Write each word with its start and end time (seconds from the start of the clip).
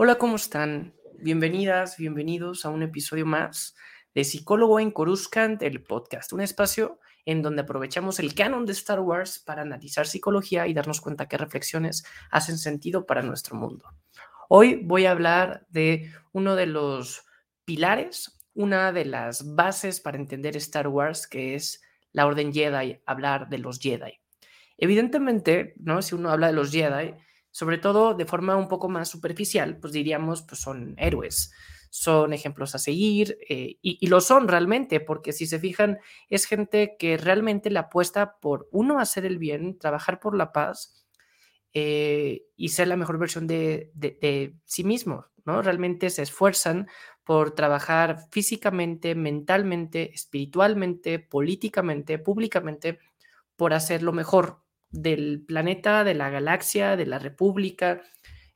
Hola, 0.00 0.14
¿cómo 0.14 0.36
están? 0.36 0.94
Bienvenidas, 1.18 1.96
bienvenidos 1.96 2.64
a 2.64 2.68
un 2.68 2.84
episodio 2.84 3.26
más 3.26 3.74
de 4.14 4.22
Psicólogo 4.22 4.78
en 4.78 4.92
Coruscant, 4.92 5.60
el 5.60 5.82
podcast, 5.82 6.32
un 6.32 6.40
espacio 6.40 7.00
en 7.26 7.42
donde 7.42 7.62
aprovechamos 7.62 8.20
el 8.20 8.32
canon 8.32 8.64
de 8.64 8.74
Star 8.74 9.00
Wars 9.00 9.40
para 9.40 9.62
analizar 9.62 10.06
psicología 10.06 10.68
y 10.68 10.72
darnos 10.72 11.00
cuenta 11.00 11.26
qué 11.26 11.36
reflexiones 11.36 12.04
hacen 12.30 12.58
sentido 12.58 13.06
para 13.06 13.22
nuestro 13.22 13.56
mundo. 13.56 13.86
Hoy 14.48 14.76
voy 14.84 15.06
a 15.06 15.10
hablar 15.10 15.66
de 15.68 16.12
uno 16.30 16.54
de 16.54 16.66
los 16.66 17.24
pilares, 17.64 18.38
una 18.54 18.92
de 18.92 19.04
las 19.04 19.52
bases 19.56 20.00
para 20.00 20.16
entender 20.16 20.56
Star 20.58 20.86
Wars, 20.86 21.26
que 21.26 21.56
es 21.56 21.82
la 22.12 22.24
Orden 22.24 22.52
Jedi, 22.52 23.00
hablar 23.04 23.48
de 23.48 23.58
los 23.58 23.80
Jedi. 23.80 24.20
Evidentemente, 24.76 25.74
¿no? 25.80 26.02
Si 26.02 26.14
uno 26.14 26.30
habla 26.30 26.46
de 26.46 26.52
los 26.52 26.70
Jedi, 26.70 27.16
sobre 27.50 27.78
todo 27.78 28.14
de 28.14 28.26
forma 28.26 28.56
un 28.56 28.68
poco 28.68 28.88
más 28.88 29.08
superficial, 29.08 29.78
pues 29.78 29.92
diríamos, 29.92 30.42
pues 30.42 30.60
son 30.60 30.94
héroes, 30.98 31.52
son 31.90 32.32
ejemplos 32.32 32.74
a 32.74 32.78
seguir 32.78 33.38
eh, 33.48 33.76
y, 33.80 34.06
lo 34.06 34.20
son 34.20 34.48
realmente, 34.48 35.00
porque 35.00 35.32
si 35.32 35.46
se 35.46 35.58
fijan, 35.58 35.98
es 36.28 36.44
gente 36.44 36.96
que 36.98 37.16
realmente 37.16 37.70
le 37.70 37.78
apuesta 37.78 38.38
por, 38.40 38.68
uno, 38.72 39.00
hacer 39.00 39.24
el 39.24 39.38
bien, 39.38 39.78
trabajar 39.78 40.20
por 40.20 40.36
la 40.36 40.52
paz 40.52 41.06
eh, 41.72 42.42
y 42.56 42.68
ser 42.70 42.88
la 42.88 42.96
mejor 42.96 43.18
versión 43.18 43.46
de, 43.46 43.90
de 43.94 44.54
sí 44.64 44.84
mismo, 44.84 45.26
¿no? 45.44 45.62
Realmente 45.62 46.10
se 46.10 46.22
esfuerzan 46.22 46.88
por 47.24 47.54
trabajar 47.54 48.18
físicamente, 48.30 49.14
mentalmente, 49.14 50.12
espiritualmente, 50.14 51.18
políticamente, 51.18 52.18
públicamente, 52.18 53.00
por 53.56 53.74
hacer 53.74 54.02
lo 54.02 54.12
mejor 54.12 54.62
del 54.90 55.44
planeta, 55.46 56.04
de 56.04 56.14
la 56.14 56.30
galaxia, 56.30 56.96
de 56.96 57.06
la 57.06 57.18
república. 57.18 58.02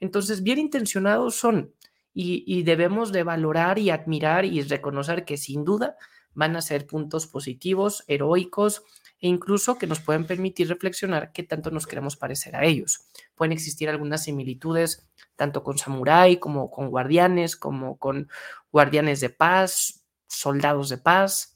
Entonces, 0.01 0.43
bien 0.43 0.59
intencionados 0.59 1.37
son 1.37 1.75
y, 2.15 2.63
debemos 2.63 3.13
de 3.13 3.23
valorar 3.23 3.79
y 3.79 3.91
admirar 3.91 4.45
y 4.45 4.63
reconocer 4.63 5.25
que 5.25 5.37
sin 5.37 5.65
duda 5.65 5.97
van 6.35 6.57
a 6.57 6.63
ser 6.63 6.87
puntos 6.87 7.27
positivos, 7.27 8.05
heroicos 8.07 8.83
e 9.21 9.29
incluso 9.29 9.79
que 9.79 9.87
nos 9.87 10.01
pueden 10.01 10.27
permitir 10.27 10.69
reflexionar 10.69 11.33
qué 11.33 11.43
tanto 11.43 11.71
nos 11.71 11.87
queremos 11.87 12.17
parecer 12.17 12.57
a 12.57 12.65
ellos. 12.65 13.07
Pueden 13.35 13.53
existir 13.53 13.89
algunas 13.89 14.25
similitudes 14.25 15.09
tanto 15.37 15.63
con 15.63 15.79
samurái 15.79 16.39
como 16.39 16.71
con 16.71 16.91
guardianes, 16.91 17.57
como 17.57 17.97
con 17.99 18.29
guardianes 18.71 19.21
de 19.21 19.31
paz, 19.31 20.05
soldados 20.27 20.89
de 20.89 20.99
paz, 20.99 21.52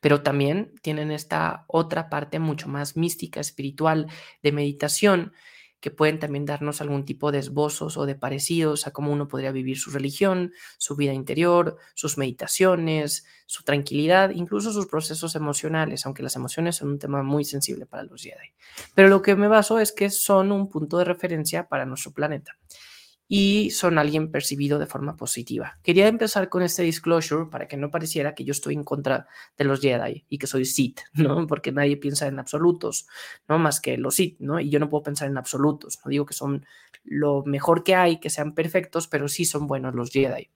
pero 0.00 0.22
también 0.22 0.72
tienen 0.82 1.10
esta 1.10 1.64
otra 1.66 2.08
parte 2.08 2.38
mucho 2.38 2.68
más 2.68 2.96
mística, 2.96 3.40
espiritual, 3.40 4.06
de 4.42 4.52
meditación, 4.52 5.32
que 5.80 5.90
pueden 5.90 6.18
también 6.18 6.44
darnos 6.44 6.80
algún 6.80 7.04
tipo 7.04 7.30
de 7.30 7.38
esbozos 7.38 7.96
o 7.96 8.06
de 8.06 8.16
parecidos 8.16 8.86
a 8.86 8.90
cómo 8.90 9.12
uno 9.12 9.28
podría 9.28 9.52
vivir 9.52 9.78
su 9.78 9.90
religión, 9.90 10.52
su 10.76 10.96
vida 10.96 11.12
interior, 11.12 11.76
sus 11.94 12.18
meditaciones, 12.18 13.24
su 13.46 13.62
tranquilidad, 13.62 14.30
incluso 14.30 14.72
sus 14.72 14.86
procesos 14.86 15.36
emocionales, 15.36 16.04
aunque 16.04 16.22
las 16.22 16.34
emociones 16.36 16.76
son 16.76 16.88
un 16.88 16.98
tema 16.98 17.22
muy 17.22 17.44
sensible 17.44 17.86
para 17.86 18.02
los 18.02 18.22
Jedi. 18.22 18.54
Pero 18.94 19.08
lo 19.08 19.22
que 19.22 19.36
me 19.36 19.48
baso 19.48 19.78
es 19.78 19.92
que 19.92 20.10
son 20.10 20.50
un 20.50 20.68
punto 20.68 20.98
de 20.98 21.04
referencia 21.04 21.68
para 21.68 21.86
nuestro 21.86 22.12
planeta 22.12 22.58
y 23.28 23.70
son 23.70 23.98
alguien 23.98 24.30
percibido 24.30 24.78
de 24.78 24.86
forma 24.86 25.16
positiva. 25.16 25.78
Quería 25.82 26.08
empezar 26.08 26.48
con 26.48 26.62
este 26.62 26.82
disclosure 26.82 27.50
para 27.50 27.68
que 27.68 27.76
no 27.76 27.90
pareciera 27.90 28.34
que 28.34 28.44
yo 28.44 28.52
estoy 28.52 28.74
en 28.74 28.84
contra 28.84 29.28
de 29.58 29.64
los 29.64 29.80
Jedi 29.80 30.24
y 30.30 30.38
que 30.38 30.46
soy 30.46 30.64
Sith, 30.64 31.00
¿no? 31.12 31.46
Porque 31.46 31.70
nadie 31.70 31.98
piensa 31.98 32.26
en 32.26 32.38
absolutos, 32.38 33.06
¿no? 33.46 33.58
Más 33.58 33.80
que 33.80 33.98
los 33.98 34.14
Sith, 34.14 34.40
¿no? 34.40 34.58
Y 34.58 34.70
yo 34.70 34.80
no 34.80 34.88
puedo 34.88 35.02
pensar 35.02 35.28
en 35.28 35.36
absolutos, 35.36 36.00
no 36.04 36.08
digo 36.08 36.24
que 36.24 36.34
son 36.34 36.64
lo 37.04 37.44
mejor 37.44 37.84
que 37.84 37.94
hay, 37.94 38.18
que 38.18 38.30
sean 38.30 38.54
perfectos, 38.54 39.08
pero 39.08 39.28
sí 39.28 39.44
son 39.44 39.66
buenos 39.66 39.94
los 39.94 40.10
Jedi. 40.10 40.50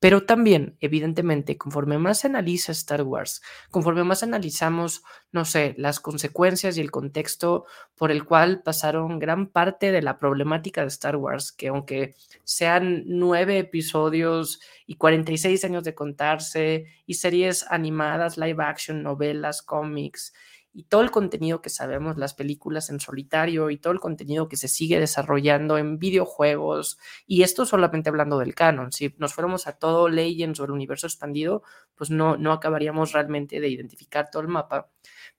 Pero 0.00 0.26
también, 0.26 0.76
evidentemente, 0.80 1.56
conforme 1.56 1.98
más 1.98 2.18
se 2.18 2.26
analiza 2.26 2.72
Star 2.72 3.02
Wars, 3.02 3.40
conforme 3.70 4.04
más 4.04 4.22
analizamos, 4.22 5.02
no 5.32 5.44
sé, 5.46 5.74
las 5.78 5.98
consecuencias 5.98 6.76
y 6.76 6.82
el 6.82 6.90
contexto 6.90 7.64
por 7.96 8.10
el 8.10 8.24
cual 8.24 8.62
pasaron 8.62 9.18
gran 9.18 9.46
parte 9.46 9.92
de 9.92 10.02
la 10.02 10.18
problemática 10.18 10.82
de 10.82 10.88
Star 10.88 11.16
Wars, 11.16 11.52
que 11.52 11.68
aunque 11.68 12.14
sean 12.44 13.04
nueve 13.06 13.58
episodios 13.58 14.60
y 14.86 14.96
46 14.96 15.64
años 15.64 15.84
de 15.84 15.94
contarse, 15.94 16.86
y 17.06 17.14
series 17.14 17.64
animadas, 17.70 18.36
live 18.36 18.62
action, 18.62 19.02
novelas, 19.02 19.62
cómics, 19.62 20.34
y 20.74 20.84
todo 20.84 21.02
el 21.02 21.12
contenido 21.12 21.62
que 21.62 21.70
sabemos, 21.70 22.16
las 22.18 22.34
películas 22.34 22.90
en 22.90 22.98
solitario 22.98 23.70
y 23.70 23.78
todo 23.78 23.92
el 23.92 24.00
contenido 24.00 24.48
que 24.48 24.56
se 24.56 24.66
sigue 24.66 24.98
desarrollando 24.98 25.78
en 25.78 25.98
videojuegos, 25.98 26.98
y 27.26 27.42
esto 27.42 27.64
solamente 27.64 28.08
hablando 28.10 28.38
del 28.38 28.56
canon, 28.56 28.90
si 28.90 29.14
nos 29.18 29.32
fuéramos 29.32 29.68
a 29.68 29.78
todo 29.78 30.08
Legends 30.08 30.58
o 30.58 30.64
el 30.64 30.72
universo 30.72 31.06
expandido, 31.06 31.62
pues 31.94 32.10
no, 32.10 32.36
no 32.36 32.52
acabaríamos 32.52 33.12
realmente 33.12 33.60
de 33.60 33.68
identificar 33.68 34.28
todo 34.30 34.42
el 34.42 34.48
mapa 34.48 34.90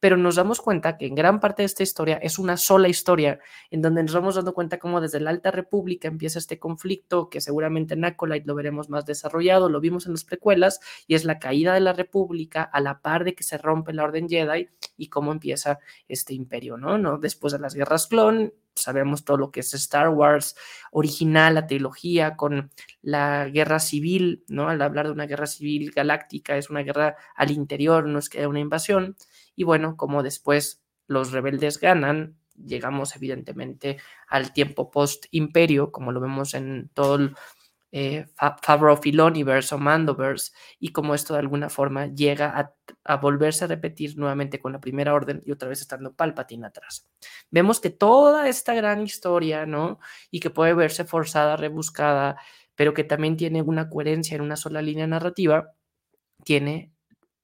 pero 0.06 0.18
nos 0.18 0.36
damos 0.36 0.62
cuenta 0.62 1.00
que 1.00 1.08
en 1.08 1.16
gran 1.16 1.40
parte 1.40 1.64
de 1.64 1.66
esta 1.66 1.82
historia 1.82 2.18
es 2.18 2.38
una 2.38 2.58
sola 2.58 2.88
historia, 2.88 3.40
en 3.72 3.82
donde 3.82 4.04
nos 4.04 4.14
vamos 4.14 4.36
dando 4.36 4.54
cuenta 4.54 4.78
cómo 4.78 5.02
desde 5.02 5.20
la 5.20 5.32
Alta 5.32 5.50
República 5.50 6.08
empieza 6.08 6.38
este 6.38 6.60
conflicto, 6.60 7.28
que 7.28 7.42
seguramente 7.42 7.96
en 7.96 8.06
Acolyte 8.06 8.46
lo 8.46 8.54
veremos 8.54 8.88
más 8.88 9.08
desarrollado, 9.08 9.68
lo 9.68 9.80
vimos 9.80 10.06
en 10.06 10.12
las 10.12 10.24
precuelas, 10.24 10.80
y 11.08 11.16
es 11.16 11.26
la 11.26 11.40
caída 11.40 11.74
de 11.74 11.80
la 11.80 11.94
República 11.94 12.62
a 12.62 12.82
la 12.82 13.02
par 13.02 13.24
de 13.24 13.34
que 13.34 13.44
se 13.44 13.58
rompe 13.58 13.94
la 13.94 14.04
Orden 14.04 14.30
Jedi 14.30 14.70
y 14.96 15.08
cómo 15.08 15.32
empieza 15.32 15.80
este 16.08 16.36
imperio, 16.36 16.78
¿no? 16.78 17.00
¿No? 17.00 17.18
Después 17.18 17.54
de 17.54 17.58
las 17.58 17.74
guerras 17.74 18.06
clon, 18.06 18.54
sabemos 18.76 19.26
todo 19.26 19.38
lo 19.38 19.52
que 19.52 19.62
es 19.62 19.74
Star 19.74 20.10
Wars 20.10 20.56
original, 20.92 21.56
la 21.56 21.68
trilogía 21.68 22.36
con 22.36 22.72
la 23.02 23.48
guerra 23.50 23.80
civil, 23.80 24.44
¿no? 24.48 24.70
Al 24.70 24.82
hablar 24.82 25.08
de 25.08 25.14
una 25.14 25.26
guerra 25.26 25.48
civil 25.48 25.92
galáctica, 25.92 26.58
es 26.58 26.70
una 26.70 26.82
guerra 26.82 27.16
al 27.36 27.52
interior, 27.52 28.08
no 28.08 28.20
es 28.20 28.30
que 28.30 28.40
haya 28.40 28.50
una 28.50 28.60
invasión. 28.60 29.16
Y 29.56 29.64
bueno, 29.64 29.98
como 29.98 30.24
después 30.24 30.84
los 31.08 31.32
rebeldes 31.32 31.80
ganan, 31.80 32.38
llegamos 32.56 33.16
evidentemente 33.16 33.98
al 34.28 34.54
tiempo 34.54 34.92
post-imperio, 34.92 35.92
como 35.92 36.12
lo 36.12 36.20
vemos 36.20 36.54
en 36.54 36.90
todo 36.94 37.16
el 37.16 37.36
eh, 37.92 38.26
Favreau 38.62 38.98
Filoniverse 38.98 39.74
o 39.74 39.78
Mandoverse, 39.78 40.52
y 40.80 40.90
como 40.90 41.16
esto 41.16 41.34
de 41.34 41.40
alguna 41.40 41.70
forma 41.70 42.08
llega 42.08 42.74
a, 43.06 43.16
volverse 43.18 43.66
a 43.66 43.68
repetir 43.68 44.18
nuevamente 44.18 44.60
con 44.60 44.74
la 44.74 44.82
primera 44.82 45.14
orden 45.14 45.42
y 45.46 45.52
otra 45.52 45.70
vez 45.70 45.82
estando 45.82 46.14
Palpatine 46.14 46.68
atrás. 46.68 47.10
Vemos 47.52 47.80
que 47.80 47.90
toda 47.90 48.48
esta 48.50 48.74
gran 48.74 49.02
historia, 49.02 49.66
¿no? 49.66 50.00
Y 50.32 50.40
que 50.40 50.50
puede 50.50 50.74
verse 50.74 51.06
forzada, 51.06 51.56
rebuscada, 51.56 52.38
pero 52.76 52.94
que 52.94 53.04
también 53.04 53.38
tiene 53.38 53.62
una 53.62 53.90
coherencia 53.90 54.36
en 54.36 54.42
una 54.42 54.58
sola 54.58 54.82
línea 54.82 55.08
narrativa, 55.08 55.72
tiene 56.44 56.96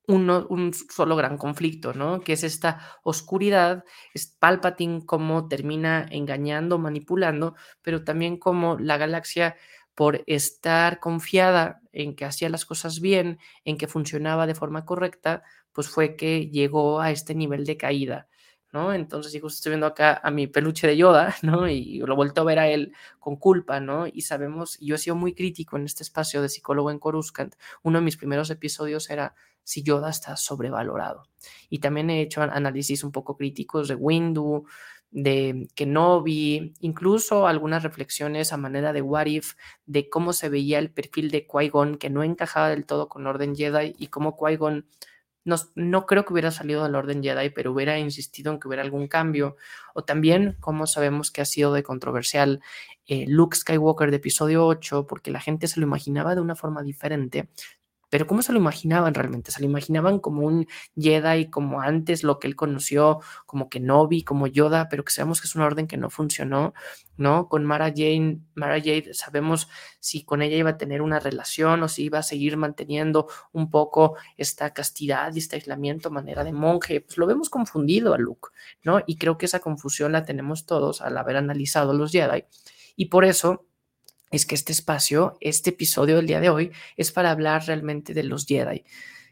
un 0.08 0.73
solo 0.73 1.16
gran 1.16 1.38
conflicto, 1.38 1.94
¿no? 1.94 2.22
Que 2.22 2.34
es 2.34 2.44
esta 2.44 3.00
oscuridad, 3.03 3.84
es 4.13 4.28
Palpatine 4.28 5.06
como 5.06 5.47
termina 5.47 6.06
engañando, 6.09 6.78
manipulando, 6.78 7.56
pero 7.81 8.03
también 8.03 8.38
como 8.38 8.78
la 8.78 8.97
galaxia 8.97 9.56
por 10.02 10.24
estar 10.26 11.00
confiada 11.00 11.80
en 11.92 12.16
que 12.16 12.26
hacía 12.26 12.50
las 12.50 12.66
cosas 12.66 13.02
bien, 13.02 13.38
en 13.66 13.78
que 13.78 13.86
funcionaba 13.86 14.48
de 14.48 14.56
forma 14.56 14.84
correcta, 14.84 15.44
pues 15.74 15.90
fue 15.90 16.16
que 16.16 16.50
llegó 16.50 17.02
a 17.02 17.12
este 17.12 17.36
nivel 17.36 17.66
de 17.68 17.78
caída. 17.78 18.28
¿no? 18.74 18.96
Entonces, 18.96 19.32
justo 19.34 19.58
estoy 19.58 19.70
viendo 19.74 19.86
acá 19.86 20.20
a 20.24 20.32
mi 20.32 20.48
peluche 20.48 20.88
de 20.88 20.98
Yoda, 20.98 21.36
¿no? 21.44 21.70
Y 21.70 22.00
lo 22.00 22.16
vuelto 22.16 22.42
a 22.42 22.46
ver 22.46 22.58
a 22.58 22.68
él 22.68 22.96
con 23.20 23.36
culpa, 23.36 23.80
¿no? 23.80 24.08
Y 24.08 24.22
sabemos, 24.22 24.80
yo 24.80 24.96
he 24.96 24.98
sido 24.98 25.16
muy 25.16 25.36
crítico 25.36 25.78
en 25.78 25.86
este 25.86 26.02
espacio 26.02 26.42
de 26.42 26.50
psicólogo 26.50 26.90
en 26.90 26.98
Coruscant. 26.98 27.54
Uno 27.84 28.00
de 28.00 28.06
mis 28.06 28.18
primeros 28.18 28.50
episodios 28.50 29.08
era 29.12 29.36
si 29.64 29.84
Yoda 29.84 30.10
está 30.10 30.36
sobrevalorado. 30.36 31.28
Y 31.70 31.78
también 31.78 32.10
he 32.10 32.22
hecho 32.22 32.42
análisis 32.42 33.04
un 33.04 33.12
poco 33.12 33.38
críticos 33.38 33.88
de 33.88 33.94
Windu, 33.94 34.66
de 35.12 35.68
Kenobi, 35.76 36.74
incluso 36.80 37.47
algunas 37.47 37.84
reflexiones 37.84 38.53
a 38.53 38.58
manera 38.58 38.94
de 38.94 39.02
what 39.02 39.28
if, 39.28 39.53
de 39.85 40.09
cómo 40.09 40.34
se 40.34 40.50
veía 40.50 40.80
el 40.80 40.90
perfil 40.90 41.30
de 41.32 41.46
Qui-Gon 41.46 41.97
que 41.97 42.09
no 42.09 42.24
encajaba 42.24 42.70
del 42.70 42.85
todo 42.85 43.09
con 43.09 43.28
Orden 43.28 43.56
Jedi 43.56 43.94
y 43.97 44.08
cómo 44.08 44.38
Qui-Gon 44.38 44.85
no, 45.44 46.06
creo 46.06 46.24
que 46.26 46.34
hubiera 46.34 46.52
salido 46.52 46.84
del 46.84 46.96
orden 46.96 47.24
Jedi, 47.24 47.50
pero 47.50 47.72
hubiera 47.72 47.97
insistido 47.97 48.53
en 48.53 48.59
que 48.59 48.68
hubiera 48.68 48.84
algún 48.84 49.08
cambio. 49.08 49.56
O 49.96 50.03
también, 50.03 50.56
como 50.59 50.85
sabemos 50.85 51.32
que 51.32 51.41
ha 51.41 51.46
sido 51.46 51.74
de 51.74 51.84
controversial 51.84 52.62
eh, 53.08 53.26
Luke 53.28 53.58
Skywalker 53.58 54.12
de 54.12 54.18
episodio 54.18 54.68
8, 54.68 55.08
porque 55.08 55.32
la 55.32 55.40
gente 55.40 55.68
se 55.68 55.80
lo 55.80 55.88
imaginaba 55.88 56.35
de 56.35 56.41
una 56.41 56.56
forma 56.56 56.84
diferente, 56.84 57.50
pero 58.11 58.28
¿cómo 58.28 58.41
se 58.41 58.52
lo 58.52 58.59
imaginaban 58.59 59.13
realmente? 59.13 59.52
Se 59.52 59.61
lo 59.61 59.67
imaginaban 59.67 60.19
como 60.19 60.46
un 60.46 60.67
Jedi, 60.97 61.49
como 61.49 61.81
antes 61.81 62.23
lo 62.23 62.40
que 62.40 62.47
él 62.47 62.58
conoció, 62.58 63.22
como 63.46 63.69
Kenobi, 63.69 64.23
como 64.23 64.47
Yoda, 64.47 64.90
pero 64.90 65.05
que 65.05 65.13
sabemos 65.13 65.40
que 65.40 65.47
es 65.47 65.55
una 65.55 65.66
orden 65.66 65.87
que 65.87 65.96
no 65.96 66.09
funcionó, 66.09 66.73
¿no? 67.16 67.47
Con 67.47 67.63
Mara 67.63 67.87
Jane, 67.87 68.41
Mara 68.53 68.79
Jade 68.79 69.13
sabemos 69.13 69.69
si 70.02 70.25
con 70.25 70.41
ella 70.41 70.58
iba 70.58 70.72
a 70.72 70.78
tener 70.78 71.02
una 71.02 71.22
relación 71.22 71.81
o 71.84 71.87
si 71.87 72.03
iba 72.03 72.19
a 72.19 72.23
seguir 72.23 72.58
manteniendo 72.58 73.28
un 73.53 73.69
poco 73.69 74.17
esta 74.35 74.73
castidad 74.73 75.34
y 75.34 75.40
este 75.40 75.55
aislamiento, 75.55 76.11
manera 76.11 76.43
de 76.43 76.52
monje, 76.52 76.99
pues 76.99 77.17
lo 77.17 77.28
vemos 77.28 77.49
confundido 77.49 78.13
a 78.13 78.17
Luke, 78.17 78.49
¿no? 78.84 79.02
Y 79.08 79.16
creo 79.17 79.37
que 79.37 79.46
esa 79.46 79.59
confusión 79.59 80.11
la 80.11 80.25
tenemos 80.25 80.66
todos 80.66 81.02
al 81.02 81.17
haber 81.17 81.37
analizado 81.37 81.93
los 81.93 82.11
Jedi. 82.11 82.43
Y 82.97 83.05
por 83.05 83.23
eso 83.23 83.71
es 84.32 84.46
que 84.46 84.56
este 84.56 84.72
espacio, 84.72 85.38
este 85.42 85.72
episodio 85.72 86.16
del 86.16 86.28
día 86.28 86.40
de 86.40 86.50
hoy, 86.50 86.72
es 86.96 87.12
para 87.12 87.32
hablar 87.32 87.66
realmente 87.68 88.14
de 88.14 88.24
los 88.24 88.46
Jedi. 88.46 88.86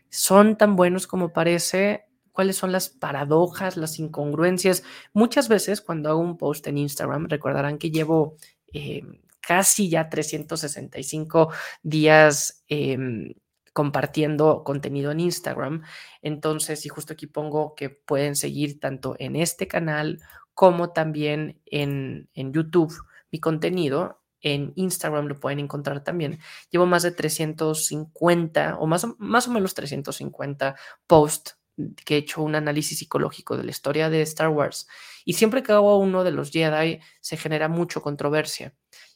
¿Son 0.09 0.57
tan 0.57 0.75
buenos 0.75 1.07
como 1.07 1.31
parece? 1.31 2.05
¿Cuáles 2.33 2.57
son 2.57 2.71
las 2.71 2.89
paradojas, 2.89 3.77
las 3.77 3.97
incongruencias? 3.97 4.83
Muchas 5.13 5.47
veces 5.47 5.81
cuando 5.81 6.09
hago 6.09 6.19
un 6.19 6.37
post 6.37 6.67
en 6.67 6.77
Instagram, 6.77 7.27
recordarán 7.27 7.77
que 7.77 7.91
llevo 7.91 8.35
eh, 8.73 9.03
casi 9.39 9.89
ya 9.89 10.09
365 10.09 11.51
días 11.81 12.63
em, 12.67 13.33
compartiendo 13.71 14.63
contenido 14.65 15.11
en 15.11 15.21
Instagram. 15.21 15.83
Entonces, 16.21 16.85
y 16.85 16.89
justo 16.89 17.13
aquí 17.13 17.27
pongo 17.27 17.73
que 17.75 17.89
pueden 17.89 18.35
seguir 18.35 18.79
tanto 18.79 19.15
en 19.17 19.37
este 19.37 19.67
canal 19.67 20.19
como 20.53 20.91
también 20.91 21.61
en, 21.65 22.29
en 22.33 22.51
YouTube 22.51 22.93
mi 23.31 23.39
contenido. 23.39 24.18
En 24.41 24.73
Instagram 24.75 25.27
lo 25.27 25.39
pueden 25.39 25.59
encontrar 25.59 26.03
también. 26.03 26.39
Llevo 26.69 26.85
más 26.85 27.03
de 27.03 27.11
350 27.11 28.77
o 28.79 28.87
más, 28.87 29.07
más 29.17 29.47
o 29.47 29.51
menos 29.51 29.73
350 29.73 30.75
posts 31.07 31.57
que 32.05 32.15
he 32.15 32.17
hecho 32.17 32.41
un 32.41 32.55
análisis 32.55 32.99
psicológico 32.99 33.55
de 33.57 33.63
la 33.63 33.71
historia 33.71 34.09
de 34.09 34.21
Star 34.21 34.49
Wars. 34.49 34.87
Y 35.25 35.33
siempre 35.33 35.63
que 35.63 35.71
hago 35.71 35.97
uno 35.97 36.23
de 36.23 36.31
los 36.31 36.51
Jedi 36.51 36.99
se 37.21 37.37
genera 37.37 37.67
mucho 37.67 38.01
controversia 38.01 38.73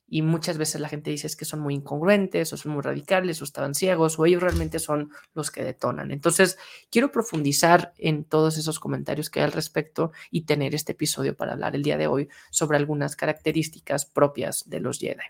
y 0.07 0.21
muchas 0.21 0.57
veces 0.57 0.81
la 0.81 0.89
gente 0.89 1.09
dice 1.09 1.27
es 1.27 1.35
que 1.35 1.45
son 1.45 1.59
muy 1.59 1.73
incongruentes 1.73 2.53
o 2.53 2.57
son 2.57 2.73
muy 2.73 2.81
radicales 2.81 3.41
o 3.41 3.45
estaban 3.45 3.73
ciegos 3.73 4.19
o 4.19 4.25
ellos 4.25 4.43
realmente 4.43 4.79
son 4.79 5.11
los 5.33 5.49
que 5.49 5.63
detonan. 5.63 6.11
Entonces, 6.11 6.57
quiero 6.91 7.11
profundizar 7.11 7.93
en 7.97 8.23
todos 8.23 8.57
esos 8.57 8.79
comentarios 8.79 9.29
que 9.29 9.39
hay 9.39 9.45
al 9.45 9.51
respecto 9.51 10.11
y 10.29 10.41
tener 10.41 10.75
este 10.75 10.91
episodio 10.91 11.35
para 11.35 11.53
hablar 11.53 11.75
el 11.75 11.83
día 11.83 11.97
de 11.97 12.07
hoy 12.07 12.29
sobre 12.51 12.77
algunas 12.77 13.15
características 13.15 14.05
propias 14.05 14.69
de 14.69 14.79
los 14.79 14.99
Jedi. 14.99 15.25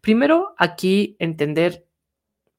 Primero, 0.00 0.54
aquí 0.58 1.16
entender 1.18 1.86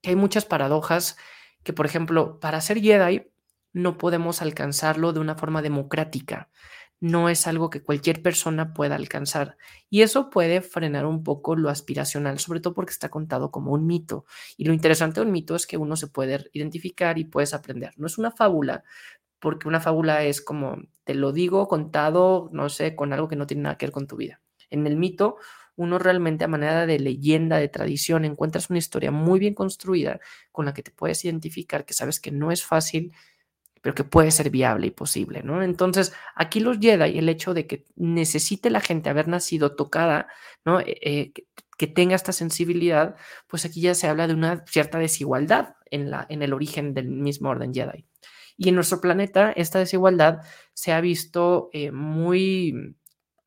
que 0.02 0.12
hay 0.12 0.16
muchas 0.16 0.46
paradojas 0.46 1.18
que, 1.64 1.74
por 1.74 1.86
ejemplo, 1.86 2.40
para 2.40 2.62
ser 2.62 2.80
Jedi 2.80 3.30
no 3.74 3.98
podemos 3.98 4.42
alcanzarlo 4.42 5.14
de 5.14 5.20
una 5.20 5.36
forma 5.36 5.62
democrática 5.62 6.50
no 7.00 7.30
es 7.30 7.48
algo 7.48 7.70
que 7.70 7.84
cualquier 7.84 8.22
persona 8.22 8.74
pueda 8.74 8.96
alcanzar. 8.96 9.58
Y 9.90 10.02
eso 10.02 10.30
puede 10.30 10.62
frenar 10.62 11.06
un 11.06 11.24
poco 11.24 11.56
lo 11.56 11.70
aspiracional, 11.70 12.40
sobre 12.40 12.60
todo 12.60 12.74
porque 12.74 12.92
está 12.92 13.10
contado 13.10 13.52
como 13.52 13.72
un 13.74 13.86
mito. 13.86 14.26
Y 14.58 14.66
lo 14.66 14.74
interesante 14.74 15.20
de 15.20 15.26
un 15.26 15.32
mito 15.32 15.56
es 15.56 15.68
que 15.68 15.78
uno 15.78 15.96
se 15.96 16.08
puede 16.08 16.50
identificar 16.54 17.18
y 17.18 17.26
puedes 17.26 17.54
aprender. 17.54 17.94
No 17.98 18.08
es 18.08 18.18
una 18.18 18.32
fábula, 18.32 18.84
porque 19.40 19.68
una 19.68 19.80
fábula 19.80 20.24
es 20.24 20.42
como, 20.42 20.78
te 21.04 21.14
lo 21.16 21.32
digo 21.32 21.68
contado, 21.68 22.50
no 22.52 22.70
sé, 22.70 22.96
con 22.96 23.14
algo 23.14 23.28
que 23.28 23.36
no 23.36 23.48
tiene 23.48 23.64
nada 23.64 23.78
que 23.78 23.86
ver 23.86 23.94
con 23.94 24.08
tu 24.08 24.18
vida. 24.18 24.42
En 24.70 24.88
el 24.88 24.98
mito, 24.98 25.38
uno 25.76 26.00
realmente 26.00 26.44
a 26.44 26.48
manera 26.48 26.86
de 26.88 27.00
leyenda, 27.00 27.58
de 27.58 27.70
tradición, 27.70 28.26
encuentras 28.26 28.70
una 28.70 28.80
historia 28.80 29.12
muy 29.12 29.40
bien 29.40 29.54
construida 29.54 30.20
con 30.52 30.66
la 30.66 30.74
que 30.74 30.84
te 30.84 30.92
puedes 30.92 31.24
identificar, 31.24 31.86
que 31.86 31.94
sabes 31.94 32.20
que 32.20 32.32
no 32.32 32.52
es 32.52 32.66
fácil 32.66 33.14
pero 33.82 33.96
que 33.96 34.04
puede 34.04 34.32
ser 34.32 34.50
viable 34.50 34.88
y 34.88 34.92
posible, 34.92 35.44
¿no? 35.44 35.64
Entonces, 35.64 36.14
aquí 36.36 36.60
los 36.60 36.80
Jedi, 36.80 37.18
el 37.18 37.30
hecho 37.30 37.54
de 37.54 37.68
que 37.68 37.86
necesite 37.96 38.70
la 38.70 38.82
gente 38.82 39.10
haber 39.10 39.28
nacido 39.28 39.76
tocada, 39.76 40.28
¿no? 40.66 40.80
Eh, 40.80 40.98
eh, 41.02 41.34
que, 41.78 41.88
tenga 41.88 42.16
esta 42.16 42.32
sensibilidad, 42.32 43.16
pues 43.48 43.66
aquí 43.66 43.82
ya 43.82 43.96
se 43.96 44.08
habla 44.08 44.28
de 44.28 44.34
una 44.34 44.66
cierta 44.68 44.98
desigualdad 44.98 45.76
en, 45.92 46.10
la, 46.10 46.26
en 46.30 46.42
el 46.42 46.54
origen 46.54 46.94
del 46.94 47.10
mismo 47.10 47.50
orden 47.50 47.74
Jedi. 47.74 48.06
Y 48.58 48.70
en 48.70 48.76
nuestro 48.76 49.00
planeta, 49.00 49.52
esta 49.52 49.80
desigualdad 49.80 50.42
se 50.74 50.92
ha 50.92 51.02
visto 51.02 51.70
eh, 51.74 51.92
muy... 51.92 52.96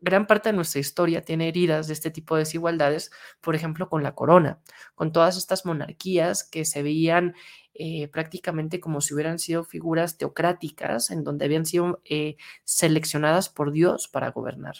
Gran 0.02 0.26
parte 0.26 0.48
de 0.48 0.54
nuestra 0.54 0.80
historia 0.80 1.22
tiene 1.22 1.48
heridas 1.48 1.86
de 1.86 1.92
este 1.92 2.10
tipo 2.10 2.34
de 2.34 2.40
desigualdades, 2.40 3.10
por 3.40 3.54
ejemplo, 3.54 3.88
con 3.88 4.02
la 4.02 4.14
corona, 4.14 4.60
con 4.94 5.12
todas 5.12 5.36
estas 5.36 5.66
monarquías 5.66 6.42
que 6.44 6.64
se 6.64 6.82
veían 6.82 7.34
eh, 7.74 8.08
prácticamente 8.08 8.80
como 8.80 9.00
si 9.00 9.14
hubieran 9.14 9.38
sido 9.38 9.62
figuras 9.64 10.16
teocráticas 10.18 11.10
en 11.10 11.22
donde 11.24 11.44
habían 11.44 11.66
sido 11.66 12.00
eh, 12.04 12.36
seleccionadas 12.64 13.48
por 13.50 13.72
Dios 13.72 14.08
para 14.08 14.30
gobernar. 14.30 14.76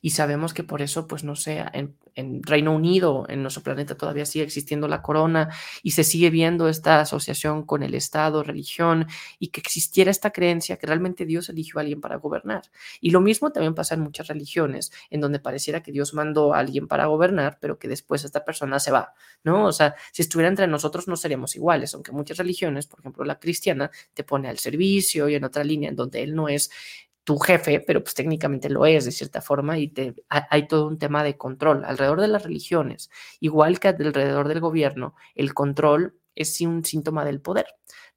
Y 0.00 0.10
sabemos 0.10 0.54
que 0.54 0.64
por 0.64 0.82
eso, 0.82 1.06
pues 1.06 1.24
no 1.24 1.36
sé, 1.36 1.64
en, 1.72 1.96
Reino 2.42 2.74
Unido, 2.74 3.26
en 3.28 3.42
nuestro 3.42 3.62
planeta 3.62 3.96
todavía 3.96 4.26
sigue 4.26 4.44
existiendo 4.44 4.88
la 4.88 5.02
corona 5.02 5.50
y 5.84 5.92
se 5.92 6.02
sigue 6.02 6.30
viendo 6.30 6.68
esta 6.68 7.00
asociación 7.00 7.64
con 7.64 7.84
el 7.84 7.94
Estado, 7.94 8.42
religión 8.42 9.06
y 9.38 9.48
que 9.48 9.60
existiera 9.60 10.10
esta 10.10 10.32
creencia 10.32 10.78
que 10.78 10.88
realmente 10.88 11.26
Dios 11.26 11.48
eligió 11.48 11.78
a 11.78 11.82
alguien 11.82 12.00
para 12.00 12.16
gobernar. 12.16 12.62
Y 13.00 13.10
lo 13.10 13.20
mismo 13.20 13.52
también 13.52 13.76
pasa 13.76 13.94
en 13.94 14.00
muchas 14.00 14.26
religiones, 14.26 14.90
en 15.10 15.20
donde 15.20 15.38
pareciera 15.38 15.80
que 15.80 15.92
Dios 15.92 16.12
mandó 16.12 16.54
a 16.54 16.58
alguien 16.58 16.88
para 16.88 17.06
gobernar, 17.06 17.58
pero 17.60 17.78
que 17.78 17.86
después 17.86 18.24
esta 18.24 18.44
persona 18.44 18.80
se 18.80 18.90
va, 18.90 19.14
¿no? 19.44 19.66
O 19.66 19.72
sea, 19.72 19.94
si 20.12 20.22
estuviera 20.22 20.48
entre 20.48 20.66
nosotros 20.66 21.06
no 21.06 21.16
seríamos 21.16 21.54
iguales, 21.54 21.94
aunque 21.94 22.10
muchas 22.10 22.38
religiones, 22.38 22.88
por 22.88 22.98
ejemplo 22.98 23.24
la 23.24 23.38
cristiana, 23.38 23.92
te 24.14 24.24
pone 24.24 24.48
al 24.48 24.58
servicio 24.58 25.28
y 25.28 25.36
en 25.36 25.44
otra 25.44 25.62
línea 25.62 25.88
en 25.90 25.96
donde 25.96 26.22
Él 26.22 26.34
no 26.34 26.48
es 26.48 26.70
tu 27.28 27.36
jefe, 27.36 27.84
pero 27.86 28.02
pues 28.02 28.14
técnicamente 28.14 28.70
lo 28.70 28.86
es 28.86 29.04
de 29.04 29.12
cierta 29.12 29.42
forma 29.42 29.76
y 29.76 29.88
te, 29.88 30.14
hay 30.30 30.66
todo 30.66 30.88
un 30.88 30.96
tema 30.96 31.22
de 31.22 31.36
control 31.36 31.84
alrededor 31.84 32.22
de 32.22 32.28
las 32.28 32.42
religiones, 32.42 33.10
igual 33.38 33.78
que 33.80 33.88
alrededor 33.88 34.48
del 34.48 34.60
gobierno, 34.60 35.14
el 35.34 35.52
control 35.52 36.18
es 36.34 36.58
un 36.62 36.86
síntoma 36.86 37.26
del 37.26 37.42
poder. 37.42 37.66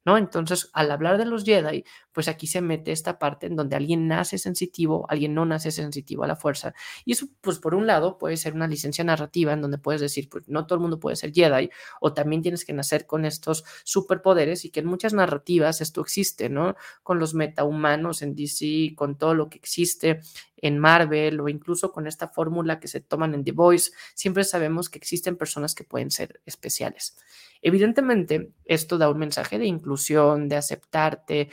¿no? 0.06 0.16
Entonces, 0.16 0.70
al 0.72 0.90
hablar 0.90 1.18
de 1.18 1.26
los 1.26 1.44
Jedi, 1.44 1.84
pues 2.12 2.28
aquí 2.28 2.46
se 2.46 2.60
mete 2.60 2.92
esta 2.92 3.18
parte 3.18 3.46
en 3.46 3.56
donde 3.56 3.76
alguien 3.76 4.08
nace 4.08 4.38
sensitivo, 4.38 5.06
alguien 5.08 5.34
no 5.34 5.44
nace 5.46 5.70
sensitivo 5.70 6.24
a 6.24 6.26
la 6.26 6.36
fuerza. 6.36 6.74
Y 7.04 7.12
eso, 7.12 7.26
pues 7.40 7.58
por 7.58 7.74
un 7.74 7.86
lado, 7.86 8.18
puede 8.18 8.36
ser 8.36 8.54
una 8.54 8.68
licencia 8.68 9.04
narrativa 9.04 9.52
en 9.52 9.62
donde 9.62 9.78
puedes 9.78 10.00
decir, 10.00 10.28
pues 10.28 10.48
no 10.48 10.66
todo 10.66 10.76
el 10.76 10.82
mundo 10.82 11.00
puede 11.00 11.16
ser 11.16 11.32
Jedi, 11.32 11.70
o 12.00 12.12
también 12.12 12.42
tienes 12.42 12.64
que 12.64 12.72
nacer 12.72 13.06
con 13.06 13.24
estos 13.24 13.64
superpoderes 13.84 14.64
y 14.64 14.70
que 14.70 14.80
en 14.80 14.86
muchas 14.86 15.12
narrativas 15.12 15.80
esto 15.80 16.00
existe, 16.00 16.48
¿no? 16.48 16.76
Con 17.02 17.18
los 17.18 17.34
metahumanos 17.34 18.22
en 18.22 18.34
DC, 18.34 18.94
con 18.96 19.16
todo 19.16 19.34
lo 19.34 19.48
que 19.48 19.58
existe 19.58 20.20
en 20.56 20.78
Marvel 20.78 21.40
o 21.40 21.48
incluso 21.48 21.92
con 21.92 22.06
esta 22.06 22.28
fórmula 22.28 22.78
que 22.78 22.88
se 22.88 23.00
toman 23.00 23.34
en 23.34 23.44
The 23.44 23.52
Voice, 23.52 23.90
siempre 24.14 24.44
sabemos 24.44 24.88
que 24.88 24.98
existen 24.98 25.36
personas 25.36 25.74
que 25.74 25.84
pueden 25.84 26.10
ser 26.10 26.40
especiales. 26.46 27.16
Evidentemente, 27.60 28.52
esto 28.64 28.98
da 28.98 29.08
un 29.08 29.18
mensaje 29.18 29.58
de 29.58 29.66
inclusión, 29.66 30.48
de 30.48 30.56
aceptarte, 30.56 31.50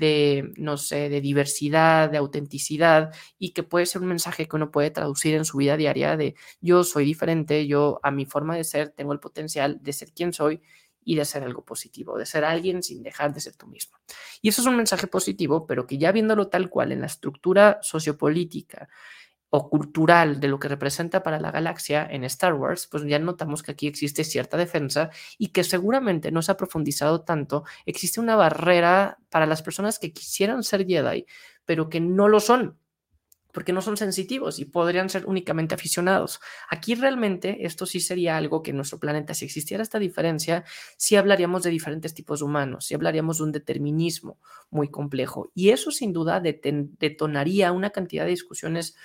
de, 0.00 0.52
no 0.56 0.78
sé, 0.78 1.08
de 1.08 1.20
diversidad, 1.20 2.10
de 2.10 2.18
autenticidad 2.18 3.14
y 3.38 3.52
que 3.52 3.62
puede 3.62 3.86
ser 3.86 4.00
un 4.02 4.08
mensaje 4.08 4.48
que 4.48 4.56
uno 4.56 4.72
puede 4.72 4.90
traducir 4.90 5.34
en 5.34 5.44
su 5.44 5.58
vida 5.58 5.76
diaria 5.76 6.16
de 6.16 6.34
yo 6.60 6.82
soy 6.82 7.04
diferente, 7.04 7.66
yo 7.66 8.00
a 8.02 8.10
mi 8.10 8.26
forma 8.26 8.56
de 8.56 8.64
ser 8.64 8.90
tengo 8.90 9.12
el 9.12 9.20
potencial 9.20 9.78
de 9.82 9.92
ser 9.92 10.12
quien 10.12 10.32
soy 10.32 10.62
y 11.04 11.16
de 11.16 11.24
ser 11.24 11.42
algo 11.42 11.64
positivo, 11.64 12.18
de 12.18 12.26
ser 12.26 12.44
alguien 12.44 12.82
sin 12.82 13.02
dejar 13.02 13.32
de 13.32 13.40
ser 13.40 13.56
tú 13.56 13.66
mismo. 13.66 13.98
Y 14.42 14.48
eso 14.48 14.62
es 14.62 14.66
un 14.66 14.76
mensaje 14.76 15.06
positivo, 15.06 15.66
pero 15.66 15.86
que 15.86 15.98
ya 15.98 16.12
viéndolo 16.12 16.48
tal 16.48 16.68
cual 16.70 16.92
en 16.92 17.00
la 17.00 17.06
estructura 17.06 17.78
sociopolítica 17.82 18.88
o 19.50 19.68
cultural 19.68 20.40
de 20.40 20.48
lo 20.48 20.58
que 20.58 20.68
representa 20.68 21.22
para 21.22 21.40
la 21.40 21.50
galaxia 21.50 22.06
en 22.08 22.24
Star 22.24 22.54
Wars, 22.54 22.86
pues 22.86 23.04
ya 23.04 23.18
notamos 23.18 23.62
que 23.62 23.72
aquí 23.72 23.86
existe 23.88 24.24
cierta 24.24 24.56
defensa 24.56 25.10
y 25.38 25.48
que 25.48 25.64
seguramente 25.64 26.30
no 26.30 26.40
se 26.40 26.52
ha 26.52 26.56
profundizado 26.56 27.22
tanto, 27.22 27.64
existe 27.84 28.20
una 28.20 28.36
barrera 28.36 29.18
para 29.28 29.46
las 29.46 29.62
personas 29.62 29.98
que 29.98 30.12
quisieran 30.12 30.62
ser 30.62 30.86
Jedi, 30.86 31.26
pero 31.64 31.88
que 31.88 32.00
no 32.00 32.28
lo 32.28 32.40
son 32.40 32.78
porque 33.52 33.72
no 33.72 33.82
son 33.82 33.96
sensitivos 33.96 34.58
y 34.58 34.64
podrían 34.64 35.08
ser 35.08 35.26
únicamente 35.26 35.74
aficionados. 35.74 36.40
Aquí 36.68 36.94
realmente 36.94 37.66
esto 37.66 37.86
sí 37.86 38.00
sería 38.00 38.36
algo 38.36 38.62
que 38.62 38.70
en 38.70 38.76
nuestro 38.76 38.98
planeta, 38.98 39.34
si 39.34 39.44
existiera 39.44 39.82
esta 39.82 39.98
diferencia, 39.98 40.64
sí 40.96 41.16
hablaríamos 41.16 41.62
de 41.62 41.70
diferentes 41.70 42.14
tipos 42.14 42.42
humanos, 42.42 42.86
sí 42.86 42.94
hablaríamos 42.94 43.38
de 43.38 43.44
un 43.44 43.52
determinismo 43.52 44.38
muy 44.70 44.88
complejo. 44.88 45.50
Y 45.54 45.70
eso 45.70 45.90
sin 45.90 46.12
duda 46.12 46.40
detonaría 46.40 47.72
una 47.72 47.90
cantidad 47.90 48.24
de 48.24 48.30
discusiones 48.30 48.96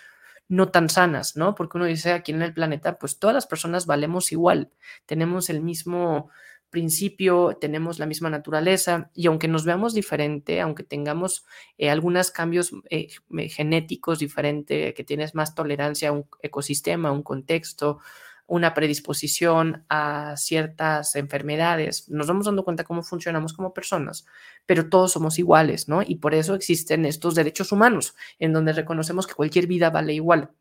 no 0.48 0.70
tan 0.70 0.90
sanas, 0.90 1.36
¿no? 1.36 1.56
Porque 1.56 1.78
uno 1.78 1.86
dice 1.86 2.14
aquí 2.14 2.32
en 2.32 2.42
el 2.42 2.54
planeta, 2.54 2.98
pues 3.00 3.20
todas 3.20 3.34
las 3.34 3.48
personas 3.48 3.86
valemos 3.86 4.32
igual, 4.32 4.72
tenemos 5.06 5.50
el 5.50 5.62
mismo 5.62 6.30
principio 6.76 7.58
tenemos 7.62 8.00
la 8.00 8.06
misma 8.06 8.30
naturaleza 8.30 9.10
y 9.14 9.28
aunque 9.28 9.48
nos 9.48 9.64
veamos 9.64 9.94
diferente, 9.94 10.60
aunque 10.60 10.84
tengamos 10.84 11.46
eh, 11.78 11.90
algunos 11.90 12.32
cambios 12.32 12.74
eh, 12.90 13.08
genéticos 13.48 14.20
diferentes, 14.20 14.94
que 14.94 15.04
tienes 15.06 15.36
más 15.36 15.56
tolerancia 15.56 16.10
a 16.10 16.12
un 16.12 16.26
ecosistema, 16.42 17.08
a 17.08 17.12
un 17.14 17.24
contexto, 17.24 18.00
una 18.48 18.74
predisposición 18.74 19.86
a 19.90 20.36
ciertas 20.38 21.16
enfermedades, 21.16 22.10
nos 22.10 22.28
vamos 22.28 22.46
dando 22.46 22.64
cuenta 22.64 22.84
cómo 22.84 23.04
funcionamos 23.04 23.54
como 23.54 23.74
personas, 23.74 24.26
pero 24.66 24.90
todos 24.90 25.14
somos 25.14 25.40
iguales, 25.40 25.88
¿no? 25.88 26.02
Y 26.02 26.16
por 26.16 26.36
eso 26.36 26.56
existen 26.56 27.06
estos 27.06 27.36
derechos 27.36 27.72
humanos, 27.72 28.16
en 28.40 28.54
donde 28.54 28.74
reconocemos 28.74 29.28
que 29.28 29.34
cualquier 29.34 29.68
vida 29.68 29.90
vale 29.90 30.14
igual. 30.14 30.52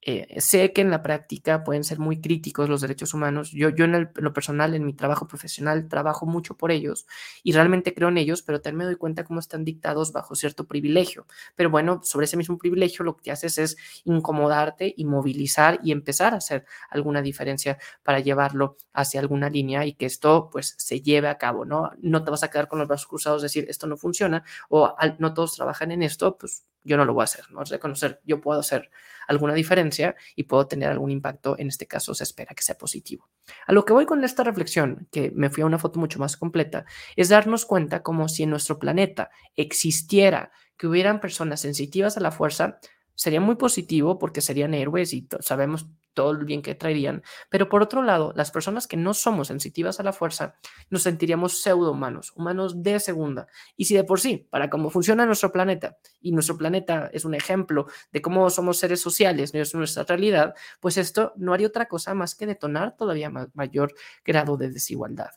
Eh, 0.00 0.40
sé 0.40 0.72
que 0.72 0.80
en 0.80 0.90
la 0.90 1.02
práctica 1.02 1.64
pueden 1.64 1.82
ser 1.84 1.98
muy 1.98 2.20
críticos 2.20 2.68
los 2.68 2.80
derechos 2.80 3.14
humanos. 3.14 3.50
Yo, 3.50 3.68
yo 3.70 3.84
en, 3.84 4.10
lo 4.14 4.32
personal, 4.32 4.74
en 4.74 4.86
mi 4.86 4.94
trabajo 4.94 5.26
profesional, 5.26 5.88
trabajo 5.88 6.24
mucho 6.24 6.56
por 6.56 6.70
ellos 6.70 7.06
y 7.42 7.52
realmente 7.52 7.94
creo 7.94 8.08
en 8.08 8.18
ellos, 8.18 8.42
pero 8.42 8.60
también 8.60 8.78
me 8.78 8.84
doy 8.84 8.96
cuenta 8.96 9.24
cómo 9.24 9.40
están 9.40 9.64
dictados 9.64 10.12
bajo 10.12 10.34
cierto 10.36 10.66
privilegio. 10.66 11.26
Pero 11.56 11.70
bueno, 11.70 12.00
sobre 12.04 12.24
ese 12.26 12.36
mismo 12.36 12.58
privilegio 12.58 13.04
lo 13.04 13.16
que 13.16 13.32
haces 13.32 13.58
es 13.58 13.76
incomodarte 14.04 14.94
y 14.96 15.04
movilizar 15.04 15.80
y 15.82 15.92
empezar 15.92 16.32
a 16.34 16.38
hacer 16.38 16.64
alguna 16.90 17.20
diferencia 17.20 17.78
para 18.02 18.20
llevarlo 18.20 18.76
hacia 18.92 19.20
alguna 19.20 19.50
línea 19.50 19.84
y 19.84 19.94
que 19.94 20.06
esto 20.06 20.48
pues 20.50 20.74
se 20.78 21.00
lleve 21.02 21.28
a 21.28 21.38
cabo, 21.38 21.64
¿no? 21.64 21.90
No 22.00 22.24
te 22.24 22.30
vas 22.30 22.42
a 22.44 22.50
quedar 22.50 22.68
con 22.68 22.78
los 22.78 22.88
brazos 22.88 23.08
cruzados, 23.08 23.42
decir 23.42 23.66
esto 23.68 23.86
no 23.86 23.96
funciona 23.96 24.44
o 24.68 24.94
no 25.18 25.34
todos 25.34 25.54
trabajan 25.56 25.92
en 25.92 26.02
esto, 26.02 26.36
pues 26.38 26.64
yo 26.88 26.96
no 26.96 27.04
lo 27.04 27.14
voy 27.14 27.22
a 27.22 27.24
hacer, 27.24 27.50
¿no? 27.50 27.62
Es 27.62 27.68
reconocer, 27.68 28.20
yo 28.24 28.40
puedo 28.40 28.58
hacer 28.58 28.90
alguna 29.28 29.54
diferencia 29.54 30.16
y 30.34 30.44
puedo 30.44 30.66
tener 30.66 30.88
algún 30.88 31.10
impacto, 31.10 31.56
en 31.58 31.68
este 31.68 31.86
caso 31.86 32.14
se 32.14 32.24
espera 32.24 32.54
que 32.54 32.62
sea 32.62 32.76
positivo. 32.76 33.28
A 33.66 33.72
lo 33.72 33.84
que 33.84 33.92
voy 33.92 34.06
con 34.06 34.24
esta 34.24 34.42
reflexión, 34.42 35.06
que 35.12 35.30
me 35.34 35.50
fui 35.50 35.62
a 35.62 35.66
una 35.66 35.78
foto 35.78 36.00
mucho 36.00 36.18
más 36.18 36.36
completa, 36.36 36.86
es 37.14 37.28
darnos 37.28 37.66
cuenta 37.66 38.02
como 38.02 38.28
si 38.28 38.42
en 38.42 38.50
nuestro 38.50 38.78
planeta 38.78 39.30
existiera 39.54 40.50
que 40.76 40.86
hubieran 40.86 41.20
personas 41.20 41.60
sensitivas 41.60 42.16
a 42.16 42.20
la 42.20 42.30
fuerza, 42.30 42.78
sería 43.14 43.40
muy 43.40 43.56
positivo 43.56 44.18
porque 44.18 44.40
serían 44.40 44.74
héroes 44.74 45.12
y 45.12 45.28
sabemos 45.40 45.88
todo 46.18 46.32
el 46.32 46.44
bien 46.44 46.62
que 46.62 46.74
traerían, 46.74 47.22
pero 47.48 47.68
por 47.68 47.80
otro 47.80 48.02
lado, 48.02 48.32
las 48.34 48.50
personas 48.50 48.88
que 48.88 48.96
no 48.96 49.14
somos 49.14 49.46
sensitivas 49.46 50.00
a 50.00 50.02
la 50.02 50.12
fuerza, 50.12 50.56
nos 50.90 51.04
sentiríamos 51.04 51.62
pseudo 51.62 51.92
humanos, 51.92 52.32
humanos 52.34 52.82
de 52.82 52.98
segunda. 52.98 53.46
Y 53.76 53.84
si 53.84 53.94
de 53.94 54.02
por 54.02 54.18
sí, 54.18 54.48
para 54.50 54.68
cómo 54.68 54.90
funciona 54.90 55.24
nuestro 55.26 55.52
planeta, 55.52 55.96
y 56.20 56.32
nuestro 56.32 56.58
planeta 56.58 57.08
es 57.12 57.24
un 57.24 57.34
ejemplo 57.34 57.86
de 58.10 58.20
cómo 58.20 58.50
somos 58.50 58.78
seres 58.78 59.00
sociales, 59.00 59.54
no 59.54 59.60
es 59.60 59.72
nuestra 59.76 60.02
realidad, 60.02 60.56
pues 60.80 60.96
esto 60.96 61.34
no 61.36 61.54
haría 61.54 61.68
otra 61.68 61.86
cosa 61.86 62.14
más 62.14 62.34
que 62.34 62.46
detonar 62.46 62.96
todavía 62.96 63.30
mayor 63.54 63.94
grado 64.24 64.56
de 64.56 64.70
desigualdad. 64.70 65.30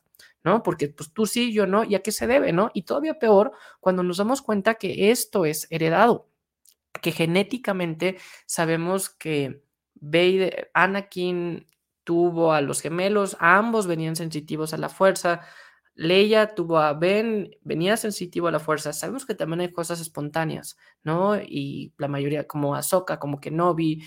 ¿no? 0.44 0.64
Porque 0.64 0.88
pues 0.88 1.14
tú 1.14 1.28
sí, 1.28 1.54
yo 1.54 1.68
no, 1.68 1.84
¿y 1.84 1.94
a 1.94 2.02
qué 2.02 2.12
se 2.12 2.26
debe, 2.26 2.54
no? 2.54 2.72
Y 2.74 2.82
todavía 2.82 3.20
peor 3.20 3.52
cuando 3.80 4.02
nos 4.02 4.18
damos 4.18 4.42
cuenta 4.42 4.74
que 4.74 5.12
esto 5.12 5.46
es 5.46 5.68
heredado, 5.70 6.28
que 7.04 7.12
genéticamente 7.12 8.18
sabemos 8.48 9.12
que 9.12 9.62
Vader, 10.02 10.70
Anakin 10.74 11.68
tuvo 12.04 12.52
a 12.52 12.62
los 12.62 12.82
gemelos, 12.82 13.38
ambos 13.40 13.88
venían 13.88 14.16
sensitivos 14.16 14.74
a 14.74 14.78
la 14.78 14.90
fuerza. 14.90 15.42
Leia 15.94 16.56
tuvo 16.56 16.80
a 16.80 16.94
Ben, 16.94 17.52
venía 17.62 17.98
sensitivo 17.98 18.48
a 18.48 18.52
la 18.52 18.60
fuerza. 18.60 18.94
Sabemos 18.94 19.26
que 19.26 19.36
también 19.36 19.62
hay 19.62 19.72
cosas 19.72 20.02
espontáneas, 20.02 20.78
¿no? 21.04 21.38
Y 21.38 21.94
la 21.98 22.08
mayoría, 22.08 22.48
como 22.48 22.76
Ahsoka, 22.76 23.20
como 23.20 23.40
Kenobi, 23.40 24.04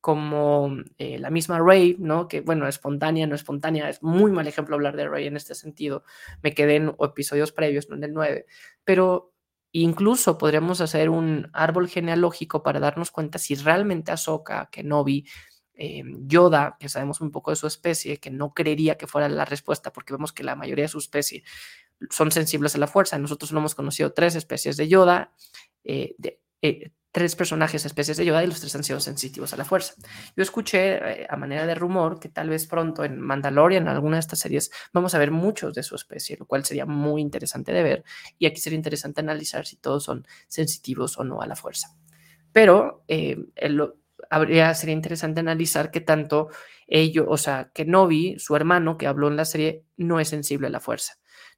como 0.00 0.76
eh, 0.98 1.18
la 1.18 1.30
misma 1.30 1.60
Rey, 1.60 1.96
¿no? 1.98 2.28
Que 2.28 2.40
bueno, 2.40 2.68
espontánea, 2.68 3.26
no 3.26 3.34
espontánea, 3.34 3.88
es 3.88 4.02
muy 4.02 4.32
mal 4.32 4.46
ejemplo 4.46 4.74
hablar 4.74 4.96
de 4.96 5.08
Rey 5.08 5.26
en 5.26 5.36
este 5.36 5.54
sentido. 5.54 6.04
Me 6.42 6.54
quedé 6.54 6.76
en 6.76 6.94
episodios 7.00 7.52
previos, 7.52 7.88
no 7.88 7.96
en 7.96 8.04
el 8.04 8.14
9. 8.14 8.46
Pero 8.84 9.33
Incluso 9.76 10.38
podríamos 10.38 10.80
hacer 10.80 11.10
un 11.10 11.50
árbol 11.52 11.88
genealógico 11.88 12.62
para 12.62 12.78
darnos 12.78 13.10
cuenta 13.10 13.40
si 13.40 13.56
realmente 13.56 14.12
Ahsoka, 14.12 14.68
Kenobi, 14.70 15.26
eh, 15.74 16.04
Yoda, 16.20 16.76
que 16.78 16.88
sabemos 16.88 17.20
un 17.20 17.32
poco 17.32 17.50
de 17.50 17.56
su 17.56 17.66
especie, 17.66 18.18
que 18.18 18.30
no 18.30 18.54
creería 18.54 18.96
que 18.96 19.08
fuera 19.08 19.28
la 19.28 19.44
respuesta, 19.44 19.92
porque 19.92 20.12
vemos 20.12 20.32
que 20.32 20.44
la 20.44 20.54
mayoría 20.54 20.84
de 20.84 20.90
su 20.90 20.98
especie 20.98 21.42
son 22.08 22.30
sensibles 22.30 22.76
a 22.76 22.78
la 22.78 22.86
fuerza. 22.86 23.18
Nosotros 23.18 23.50
no 23.50 23.58
hemos 23.58 23.74
conocido 23.74 24.12
tres 24.12 24.36
especies 24.36 24.76
de 24.76 24.86
Yoda, 24.86 25.32
eh, 25.82 26.14
eh, 26.62 26.92
tres 27.14 27.36
personajes 27.36 27.86
especies 27.86 28.16
de 28.16 28.24
Yoda 28.24 28.42
y 28.42 28.48
los 28.48 28.58
tres 28.58 28.74
han 28.74 28.82
sido 28.82 28.98
sensitivos 28.98 29.52
a 29.52 29.56
la 29.56 29.64
fuerza. 29.64 29.94
Yo 30.36 30.42
escuché 30.42 30.96
eh, 30.96 31.26
a 31.30 31.36
manera 31.36 31.64
de 31.64 31.76
rumor 31.76 32.18
que 32.18 32.28
tal 32.28 32.48
vez 32.48 32.66
pronto 32.66 33.04
en 33.04 33.20
Mandalorian, 33.20 33.84
en 33.84 33.88
alguna 33.88 34.16
de 34.16 34.20
estas 34.20 34.40
series, 34.40 34.72
vamos 34.92 35.14
a 35.14 35.18
ver 35.18 35.30
muchos 35.30 35.74
de 35.74 35.84
su 35.84 35.94
especie, 35.94 36.36
lo 36.36 36.44
cual 36.44 36.64
sería 36.64 36.86
muy 36.86 37.22
interesante 37.22 37.72
de 37.72 37.84
ver 37.84 38.04
y 38.36 38.46
aquí 38.46 38.60
sería 38.60 38.76
interesante 38.76 39.20
analizar 39.20 39.64
si 39.64 39.76
todos 39.76 40.02
son 40.02 40.26
sensitivos 40.48 41.16
o 41.16 41.22
no 41.22 41.40
a 41.40 41.46
la 41.46 41.54
fuerza. 41.54 41.94
Pero 42.50 43.04
eh, 43.06 43.38
habría, 44.28 44.74
sería 44.74 44.94
interesante 44.96 45.38
analizar 45.38 45.92
que 45.92 46.00
tanto 46.00 46.48
ellos, 46.88 47.26
o 47.28 47.36
sea, 47.36 47.70
que 47.72 47.84
Novi, 47.84 48.40
su 48.40 48.56
hermano 48.56 48.98
que 48.98 49.06
habló 49.06 49.28
en 49.28 49.36
la 49.36 49.44
serie, 49.44 49.84
no 49.96 50.18
es 50.18 50.30
sensible 50.30 50.66
a 50.66 50.70
la 50.70 50.80
fuerza. 50.80 51.14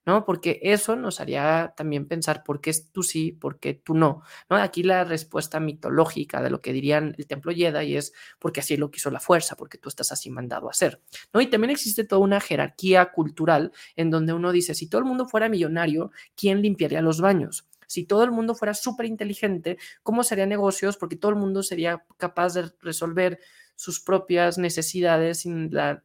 ¿No? 0.06 0.24
Porque 0.24 0.60
eso 0.62 0.96
nos 0.96 1.20
haría 1.20 1.74
también 1.76 2.06
pensar 2.06 2.44
por 2.44 2.60
qué 2.60 2.72
tú 2.92 3.02
sí, 3.02 3.32
por 3.32 3.58
qué 3.58 3.74
tú 3.74 3.94
no, 3.94 4.22
¿no? 4.48 4.56
Aquí 4.56 4.82
la 4.84 5.04
respuesta 5.04 5.60
mitológica 5.60 6.40
de 6.40 6.50
lo 6.50 6.62
que 6.62 6.72
dirían 6.72 7.14
el 7.18 7.26
templo 7.26 7.52
Jedi 7.52 7.96
es 7.96 8.12
porque 8.38 8.60
así 8.60 8.76
lo 8.76 8.90
quiso 8.90 9.10
la 9.10 9.20
fuerza, 9.20 9.56
porque 9.56 9.78
tú 9.78 9.88
estás 9.88 10.12
así 10.12 10.30
mandado 10.30 10.68
a 10.68 10.70
hacer, 10.70 11.02
¿no? 11.34 11.40
Y 11.40 11.48
también 11.48 11.70
existe 11.70 12.04
toda 12.04 12.22
una 12.22 12.40
jerarquía 12.40 13.12
cultural 13.12 13.72
en 13.96 14.10
donde 14.10 14.32
uno 14.32 14.52
dice, 14.52 14.74
si 14.74 14.88
todo 14.88 15.00
el 15.00 15.06
mundo 15.06 15.26
fuera 15.26 15.48
millonario, 15.48 16.12
¿quién 16.36 16.62
limpiaría 16.62 17.02
los 17.02 17.20
baños? 17.20 17.68
Si 17.88 18.04
todo 18.04 18.24
el 18.24 18.32
mundo 18.32 18.54
fuera 18.54 18.74
súper 18.74 19.06
inteligente, 19.06 19.78
¿cómo 20.02 20.24
serían 20.24 20.48
negocios? 20.48 20.96
Porque 20.96 21.16
todo 21.16 21.30
el 21.30 21.36
mundo 21.36 21.62
sería 21.62 22.04
capaz 22.16 22.54
de 22.54 22.72
resolver 22.80 23.38
sus 23.76 24.00
propias 24.00 24.58
necesidades 24.58 25.40
sin 25.40 25.72
la 25.72 26.02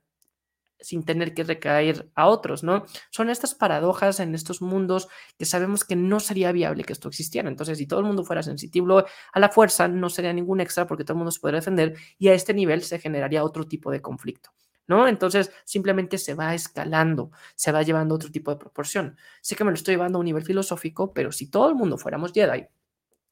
sin 0.81 1.03
tener 1.03 1.33
que 1.33 1.43
recaer 1.43 2.09
a 2.15 2.27
otros, 2.27 2.63
¿no? 2.63 2.85
Son 3.09 3.29
estas 3.29 3.55
paradojas 3.55 4.19
en 4.19 4.35
estos 4.35 4.61
mundos 4.61 5.07
que 5.37 5.45
sabemos 5.45 5.85
que 5.85 5.95
no 5.95 6.19
sería 6.19 6.51
viable 6.51 6.83
que 6.83 6.93
esto 6.93 7.07
existiera. 7.07 7.49
Entonces, 7.49 7.77
si 7.77 7.87
todo 7.87 7.99
el 7.99 8.05
mundo 8.05 8.23
fuera 8.23 8.43
sensitivo 8.43 9.05
a 9.33 9.39
la 9.39 9.49
fuerza, 9.49 9.87
no 9.87 10.09
sería 10.09 10.33
ningún 10.33 10.61
extra 10.61 10.87
porque 10.87 11.03
todo 11.03 11.13
el 11.13 11.19
mundo 11.19 11.31
se 11.31 11.39
podría 11.39 11.59
defender 11.59 11.95
y 12.17 12.27
a 12.29 12.33
este 12.33 12.53
nivel 12.53 12.81
se 12.83 12.99
generaría 12.99 13.43
otro 13.43 13.65
tipo 13.65 13.91
de 13.91 14.01
conflicto. 14.01 14.51
¿No? 14.87 15.07
Entonces 15.07 15.51
simplemente 15.63 16.17
se 16.17 16.33
va 16.33 16.53
escalando, 16.53 17.31
se 17.55 17.71
va 17.71 17.81
llevando 17.81 18.15
otro 18.15 18.29
tipo 18.29 18.51
de 18.51 18.57
proporción. 18.57 19.15
Sé 19.41 19.55
que 19.55 19.63
me 19.63 19.71
lo 19.71 19.75
estoy 19.75 19.93
llevando 19.93 20.17
a 20.17 20.19
un 20.19 20.25
nivel 20.25 20.43
filosófico, 20.43 21.13
pero 21.13 21.31
si 21.31 21.49
todo 21.49 21.69
el 21.69 21.75
mundo 21.75 21.97
fuéramos 21.97 22.33
Jedi, 22.33 22.67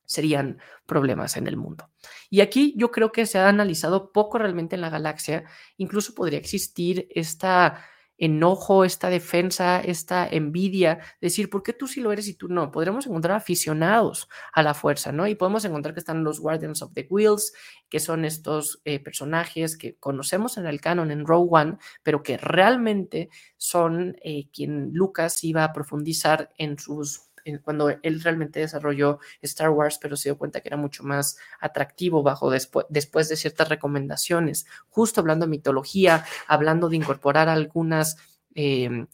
serían 0.10 0.58
problemas 0.88 1.38
en 1.38 1.46
el 1.46 1.56
mundo. 1.56 1.90
Y 2.32 2.42
aquí 2.42 2.74
yo 2.76 2.90
creo 2.90 3.12
que 3.12 3.28
se 3.28 3.38
ha 3.38 3.48
analizado 3.48 4.12
poco 4.12 4.40
realmente 4.40 4.76
en 4.76 4.82
la 4.82 4.90
galaxia, 4.90 5.44
incluso 5.78 6.16
podría 6.16 6.40
existir 6.40 7.08
esta 7.12 7.86
enojo, 8.20 8.84
esta 8.84 9.10
defensa, 9.10 9.80
esta 9.80 10.28
envidia, 10.28 11.00
decir, 11.22 11.50
¿por 11.50 11.64
qué 11.64 11.74
tú 11.74 11.88
sí 11.88 12.02
lo 12.02 12.12
eres 12.12 12.28
y 12.28 12.34
tú 12.34 12.50
no? 12.50 12.70
Podremos 12.70 13.08
encontrar 13.08 13.38
aficionados 13.38 14.28
a 14.52 14.62
la 14.62 14.74
fuerza, 14.74 15.12
¿no? 15.12 15.26
Y 15.26 15.36
podemos 15.36 15.64
encontrar 15.64 15.94
que 15.94 16.02
están 16.02 16.24
los 16.24 16.40
Guardians 16.42 16.82
of 16.82 16.92
the 16.94 17.08
Wheels, 17.10 17.54
que 17.88 18.00
son 18.02 18.26
estos 18.26 18.82
eh, 18.84 19.00
personajes 19.00 19.78
que 19.78 19.96
conocemos 19.96 20.58
en 20.58 20.66
el 20.66 20.82
canon 20.82 21.12
en 21.12 21.26
Row 21.26 21.48
One, 21.50 21.78
pero 22.04 22.22
que 22.22 22.38
realmente 22.38 23.30
son 23.56 24.18
eh, 24.22 24.50
quien 24.52 24.92
Lucas 24.92 25.44
iba 25.46 25.64
a 25.64 25.72
profundizar 25.72 26.50
en 26.58 26.78
sus 26.78 27.29
cuando 27.58 27.90
él 27.90 28.22
realmente 28.22 28.60
desarrolló 28.60 29.20
Star 29.42 29.70
Wars, 29.70 30.00
pero 30.02 30.16
se 30.16 30.30
dio 30.30 30.38
cuenta 30.38 30.62
que 30.62 30.70
era 30.70 30.78
mucho 30.78 31.04
más 31.04 31.38
atractivo 31.60 32.24
bajo 32.24 32.50
después, 32.50 32.86
después 32.90 33.30
de 33.30 33.36
ciertas 33.36 33.70
recomendaciones, 33.70 34.66
justo 34.90 35.22
hablando 35.22 35.46
de 35.46 35.52
mitología, 35.52 36.26
hablando 36.48 36.90
de 36.90 36.98
incorporar 36.98 37.50
algunas... 37.50 38.18
Em, 38.56 39.08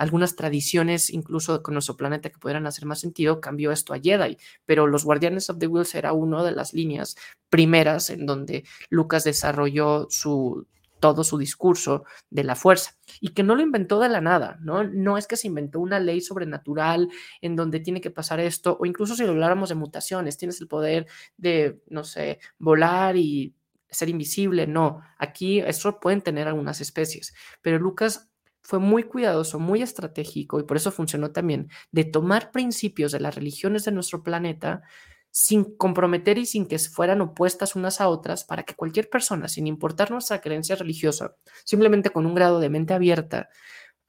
algunas 0.00 0.34
tradiciones, 0.34 1.10
incluso 1.10 1.62
con 1.62 1.74
nuestro 1.74 1.94
planeta, 1.94 2.30
que 2.30 2.38
pudieran 2.38 2.66
hacer 2.66 2.86
más 2.86 3.00
sentido, 3.00 3.38
cambió 3.38 3.70
esto 3.70 3.92
a 3.92 4.00
Jedi. 4.00 4.38
Pero 4.64 4.86
los 4.86 5.04
Guardianes 5.04 5.50
of 5.50 5.58
the 5.58 5.66
Wheels 5.66 5.94
era 5.94 6.14
una 6.14 6.42
de 6.42 6.52
las 6.52 6.72
líneas 6.72 7.16
primeras 7.50 8.08
en 8.08 8.24
donde 8.24 8.64
Lucas 8.88 9.24
desarrolló 9.24 10.06
su, 10.08 10.66
todo 11.00 11.24
su 11.24 11.38
discurso 11.38 12.04
de 12.30 12.44
la 12.44 12.54
fuerza 12.54 12.96
y 13.20 13.30
que 13.30 13.42
no 13.42 13.56
lo 13.56 13.62
inventó 13.62 13.98
de 13.98 14.08
la 14.08 14.20
nada, 14.20 14.58
¿no? 14.60 14.84
No 14.84 15.18
es 15.18 15.26
que 15.26 15.36
se 15.36 15.48
inventó 15.48 15.80
una 15.80 15.98
ley 15.98 16.20
sobrenatural 16.20 17.08
en 17.40 17.56
donde 17.56 17.80
tiene 17.80 18.00
que 18.00 18.10
pasar 18.10 18.40
esto, 18.40 18.76
o 18.80 18.86
incluso 18.86 19.16
si 19.16 19.24
lo 19.24 19.30
habláramos 19.30 19.70
de 19.70 19.74
mutaciones, 19.74 20.36
tienes 20.36 20.60
el 20.60 20.68
poder 20.68 21.06
de, 21.36 21.82
no 21.88 22.04
sé, 22.04 22.38
volar 22.58 23.16
y 23.16 23.54
ser 23.90 24.08
invisible, 24.08 24.66
no, 24.66 25.00
aquí 25.18 25.60
eso 25.60 25.98
pueden 25.98 26.22
tener 26.22 26.46
algunas 26.46 26.80
especies, 26.80 27.34
pero 27.60 27.78
Lucas 27.78 28.30
fue 28.62 28.78
muy 28.78 29.02
cuidadoso, 29.04 29.58
muy 29.58 29.82
estratégico 29.82 30.60
y 30.60 30.64
por 30.64 30.76
eso 30.76 30.92
funcionó 30.92 31.32
también 31.32 31.70
de 31.90 32.04
tomar 32.04 32.52
principios 32.52 33.10
de 33.10 33.20
las 33.20 33.34
religiones 33.34 33.84
de 33.84 33.92
nuestro 33.92 34.22
planeta 34.22 34.82
sin 35.30 35.76
comprometer 35.76 36.38
y 36.38 36.46
sin 36.46 36.66
que 36.66 36.78
fueran 36.78 37.20
opuestas 37.20 37.76
unas 37.76 38.00
a 38.00 38.08
otras, 38.08 38.44
para 38.44 38.64
que 38.64 38.74
cualquier 38.74 39.08
persona, 39.08 39.48
sin 39.48 39.66
importar 39.66 40.10
nuestra 40.10 40.40
creencia 40.40 40.76
religiosa, 40.76 41.36
simplemente 41.64 42.10
con 42.10 42.26
un 42.26 42.34
grado 42.34 42.60
de 42.60 42.70
mente 42.70 42.94
abierta, 42.94 43.48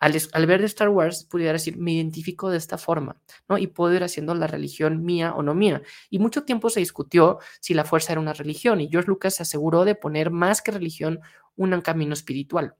al, 0.01 0.45
ver 0.47 0.63
Star 0.63 0.89
Wars, 0.89 1.25
pudiera 1.25 1.53
decir, 1.53 1.77
me 1.77 1.93
identifico 1.93 2.49
de 2.49 2.57
esta 2.57 2.79
forma, 2.79 3.21
¿no? 3.47 3.59
Y 3.59 3.67
puedo 3.67 3.93
ir 3.93 4.03
haciendo 4.03 4.33
la 4.33 4.47
religión 4.47 5.03
mía 5.03 5.33
o 5.35 5.43
no 5.43 5.53
mía. 5.53 5.83
Y 6.09 6.17
mucho 6.17 6.43
tiempo 6.43 6.71
se 6.71 6.79
discutió 6.79 7.37
si 7.59 7.75
la 7.75 7.85
fuerza 7.85 8.13
era 8.13 8.21
una 8.21 8.33
religión, 8.33 8.81
y 8.81 8.89
George 8.89 9.09
Lucas 9.09 9.35
se 9.35 9.43
aseguró 9.43 9.85
de 9.85 9.93
poner 9.93 10.31
más 10.31 10.63
que 10.63 10.71
religión 10.71 11.19
un 11.55 11.79
camino 11.81 12.13
espiritual. 12.13 12.75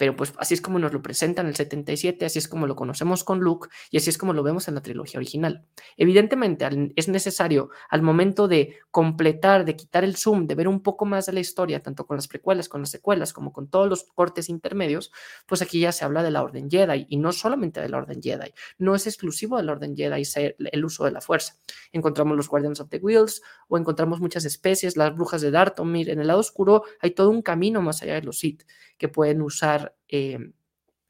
Pero 0.00 0.16
pues 0.16 0.32
así 0.38 0.54
es 0.54 0.62
como 0.62 0.78
nos 0.78 0.94
lo 0.94 1.02
presentan 1.02 1.44
en 1.44 1.50
el 1.50 1.56
77, 1.56 2.24
así 2.24 2.38
es 2.38 2.48
como 2.48 2.66
lo 2.66 2.74
conocemos 2.74 3.22
con 3.22 3.40
Luke 3.40 3.68
y 3.90 3.98
así 3.98 4.08
es 4.08 4.16
como 4.16 4.32
lo 4.32 4.42
vemos 4.42 4.66
en 4.66 4.74
la 4.74 4.80
trilogía 4.80 5.18
original. 5.18 5.66
Evidentemente 5.98 6.66
es 6.96 7.08
necesario 7.08 7.68
al 7.90 8.00
momento 8.00 8.48
de 8.48 8.78
completar, 8.90 9.66
de 9.66 9.76
quitar 9.76 10.02
el 10.02 10.16
zoom, 10.16 10.46
de 10.46 10.54
ver 10.54 10.68
un 10.68 10.82
poco 10.82 11.04
más 11.04 11.26
de 11.26 11.34
la 11.34 11.40
historia, 11.40 11.82
tanto 11.82 12.06
con 12.06 12.16
las 12.16 12.28
precuelas, 12.28 12.70
con 12.70 12.80
las 12.80 12.88
secuelas, 12.88 13.34
como 13.34 13.52
con 13.52 13.68
todos 13.68 13.90
los 13.90 14.04
cortes 14.04 14.48
intermedios, 14.48 15.12
pues 15.44 15.60
aquí 15.60 15.80
ya 15.80 15.92
se 15.92 16.06
habla 16.06 16.22
de 16.22 16.30
la 16.30 16.42
Orden 16.42 16.70
Jedi 16.70 17.04
y 17.10 17.18
no 17.18 17.30
solamente 17.32 17.82
de 17.82 17.90
la 17.90 17.98
Orden 17.98 18.22
Jedi, 18.22 18.54
no 18.78 18.94
es 18.94 19.06
exclusivo 19.06 19.58
de 19.58 19.64
la 19.64 19.72
Orden 19.72 19.94
Jedi 19.94 20.22
el 20.72 20.82
uso 20.82 21.04
de 21.04 21.10
la 21.10 21.20
fuerza. 21.20 21.58
Encontramos 21.92 22.38
los 22.38 22.48
Guardians 22.48 22.80
of 22.80 22.88
the 22.88 22.96
Wheels 22.96 23.42
o 23.68 23.76
encontramos 23.76 24.18
muchas 24.18 24.46
especies, 24.46 24.96
las 24.96 25.14
brujas 25.14 25.42
de 25.42 25.50
Dartomir, 25.50 26.08
en 26.08 26.20
el 26.20 26.28
lado 26.28 26.40
oscuro 26.40 26.84
hay 27.02 27.10
todo 27.10 27.28
un 27.28 27.42
camino 27.42 27.82
más 27.82 28.00
allá 28.00 28.14
de 28.14 28.22
los 28.22 28.38
Sith 28.38 28.62
que 29.00 29.08
pueden 29.08 29.40
usar, 29.40 29.89
eh, 30.10 30.38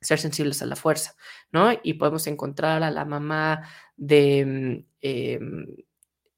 ser 0.01 0.19
sensibles 0.19 0.63
a 0.63 0.67
la 0.67 0.77
fuerza, 0.77 1.15
¿no? 1.53 1.73
Y 1.83 1.95
podemos 1.95 2.27
encontrar 2.27 2.83
a 2.83 2.91
la 2.91 3.05
mamá 3.05 3.69
de 3.97 4.45
mm, 4.47 4.87
em, 5.03 5.67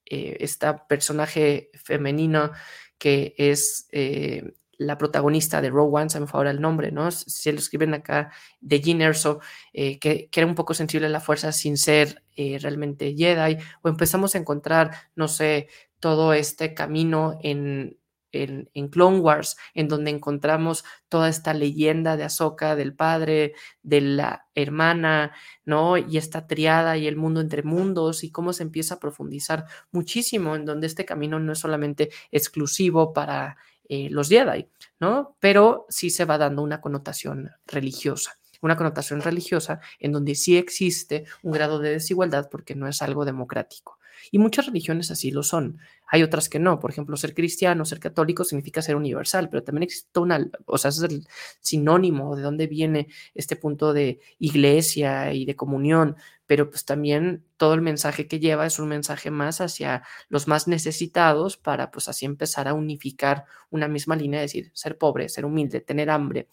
eh, 0.06 0.36
esta 0.40 0.86
personaje 0.88 1.70
femenino 1.74 2.50
que 2.98 3.34
es 3.36 3.88
eh, 3.92 4.52
la 4.78 4.98
protagonista 4.98 5.60
de 5.60 5.70
Rogue 5.70 6.00
One, 6.00 6.10
se 6.10 6.18
me 6.18 6.26
favor 6.26 6.48
el 6.48 6.60
nombre, 6.60 6.90
¿no? 6.90 7.10
Se 7.12 7.52
lo 7.52 7.58
escriben 7.58 7.94
acá, 7.94 8.32
de 8.60 8.80
Jean 8.80 9.00
Erso, 9.00 9.40
que, 9.72 9.98
que, 9.98 10.30
era 10.32 10.46
un 10.46 10.56
poco 10.56 10.74
sensible 10.74 11.06
a 11.06 11.10
la 11.10 11.20
fuerza 11.20 11.52
sin 11.52 11.76
ser 11.76 12.24
realmente 12.36 13.14
Jedi, 13.16 13.58
o 13.82 13.88
empezamos 13.88 14.34
a 14.34 14.38
encontrar, 14.38 14.90
no 15.14 15.28
sé, 15.28 15.68
todo 16.00 16.32
este 16.32 16.74
camino 16.74 17.38
en 17.42 17.96
en, 18.32 18.88
Clone 18.88 19.18
Wars, 19.18 19.56
en 19.74 19.88
donde 19.88 20.10
encontramos 20.10 20.84
toda 21.08 21.28
esta 21.28 21.54
leyenda 21.54 22.16
de 22.16 22.24
Ahsoka, 22.24 22.76
del 22.76 22.94
padre, 22.94 23.54
de 23.82 24.00
la 24.00 24.46
hermana, 24.54 25.32
¿no? 25.64 25.96
Y 25.96 26.16
esta 26.16 26.46
triada 26.46 26.96
y 26.96 27.06
el 27.06 27.16
mundo 27.16 27.40
entre 27.40 27.62
mundos 27.62 28.24
y 28.24 28.30
cómo 28.30 28.52
se 28.52 28.62
empieza 28.62 28.94
a 28.94 29.00
profundizar 29.00 29.66
muchísimo, 29.90 30.56
en 30.56 30.64
donde 30.64 30.86
este 30.86 31.04
camino 31.04 31.38
no 31.38 31.52
es 31.52 31.58
solamente 31.58 32.10
exclusivo 32.30 33.12
para 33.12 33.56
eh, 33.88 34.08
los 34.10 34.28
Jedi, 34.28 34.68
¿no? 35.00 35.36
Pero 35.40 35.86
sí 35.88 36.10
se 36.10 36.24
va 36.24 36.38
dando 36.38 36.62
una 36.62 36.80
connotación 36.80 37.50
religiosa 37.66 38.38
una 38.62 38.76
connotación 38.76 39.20
religiosa 39.20 39.80
en 39.98 40.12
donde 40.12 40.34
sí 40.34 40.56
existe 40.56 41.24
un 41.42 41.52
grado 41.52 41.80
de 41.80 41.90
desigualdad 41.90 42.48
porque 42.50 42.74
no 42.74 42.88
es 42.88 43.02
algo 43.02 43.24
democrático. 43.24 43.98
Y 44.30 44.38
muchas 44.38 44.66
religiones 44.66 45.10
así 45.10 45.30
lo 45.30 45.42
son. 45.42 45.78
Hay 46.14 46.22
otras 46.22 46.50
que 46.50 46.58
no. 46.58 46.78
Por 46.78 46.90
ejemplo, 46.90 47.16
ser 47.16 47.32
cristiano, 47.34 47.86
ser 47.86 47.98
católico 47.98 48.44
significa 48.44 48.82
ser 48.82 48.96
universal, 48.96 49.48
pero 49.48 49.64
también 49.64 49.84
existe 49.84 50.20
una, 50.20 50.46
o 50.66 50.76
sea, 50.76 50.90
es 50.90 51.00
el 51.00 51.26
sinónimo 51.60 52.36
de 52.36 52.42
dónde 52.42 52.66
viene 52.66 53.08
este 53.34 53.56
punto 53.56 53.94
de 53.94 54.20
iglesia 54.38 55.32
y 55.32 55.46
de 55.46 55.56
comunión, 55.56 56.16
pero 56.46 56.68
pues 56.68 56.84
también 56.84 57.46
todo 57.56 57.72
el 57.72 57.80
mensaje 57.80 58.28
que 58.28 58.40
lleva 58.40 58.66
es 58.66 58.78
un 58.78 58.88
mensaje 58.88 59.30
más 59.30 59.62
hacia 59.62 60.02
los 60.28 60.46
más 60.48 60.68
necesitados 60.68 61.56
para 61.56 61.90
pues 61.90 62.08
así 62.08 62.26
empezar 62.26 62.68
a 62.68 62.74
unificar 62.74 63.46
una 63.70 63.88
misma 63.88 64.14
línea, 64.14 64.42
decir, 64.42 64.70
ser 64.74 64.98
pobre, 64.98 65.30
ser 65.30 65.46
humilde, 65.46 65.80
tener 65.80 66.10
hambre, 66.10 66.48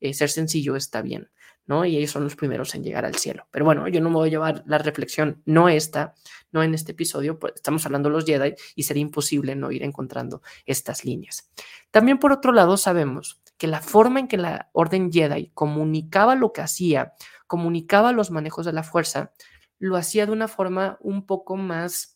eh, 0.00 0.12
ser 0.12 0.28
sencillo 0.28 0.74
está 0.74 1.02
bien. 1.02 1.30
¿No? 1.66 1.84
Y 1.84 1.96
ellos 1.96 2.10
son 2.10 2.24
los 2.24 2.36
primeros 2.36 2.74
en 2.74 2.84
llegar 2.84 3.04
al 3.04 3.14
cielo. 3.16 3.46
Pero 3.50 3.64
bueno, 3.64 3.88
yo 3.88 4.00
no 4.00 4.10
me 4.10 4.16
voy 4.16 4.28
a 4.28 4.32
llevar 4.32 4.62
la 4.66 4.78
reflexión, 4.78 5.42
no 5.46 5.68
esta, 5.68 6.14
no 6.52 6.62
en 6.62 6.74
este 6.74 6.92
episodio, 6.92 7.38
pues 7.38 7.54
estamos 7.56 7.84
hablando 7.86 8.08
de 8.08 8.14
los 8.14 8.24
Jedi 8.24 8.54
y 8.74 8.82
sería 8.84 9.02
imposible 9.02 9.54
no 9.54 9.70
ir 9.70 9.82
encontrando 9.82 10.42
estas 10.66 11.04
líneas. 11.04 11.50
También 11.90 12.18
por 12.18 12.32
otro 12.32 12.52
lado 12.52 12.76
sabemos 12.76 13.42
que 13.56 13.66
la 13.66 13.80
forma 13.80 14.20
en 14.20 14.28
que 14.28 14.36
la 14.36 14.70
Orden 14.72 15.10
Jedi 15.10 15.50
comunicaba 15.54 16.34
lo 16.34 16.52
que 16.52 16.60
hacía, 16.60 17.14
comunicaba 17.46 18.12
los 18.12 18.30
manejos 18.30 18.66
de 18.66 18.72
la 18.72 18.82
fuerza, 18.82 19.32
lo 19.78 19.96
hacía 19.96 20.26
de 20.26 20.32
una 20.32 20.48
forma 20.48 20.98
un 21.00 21.26
poco 21.26 21.56
más 21.56 22.14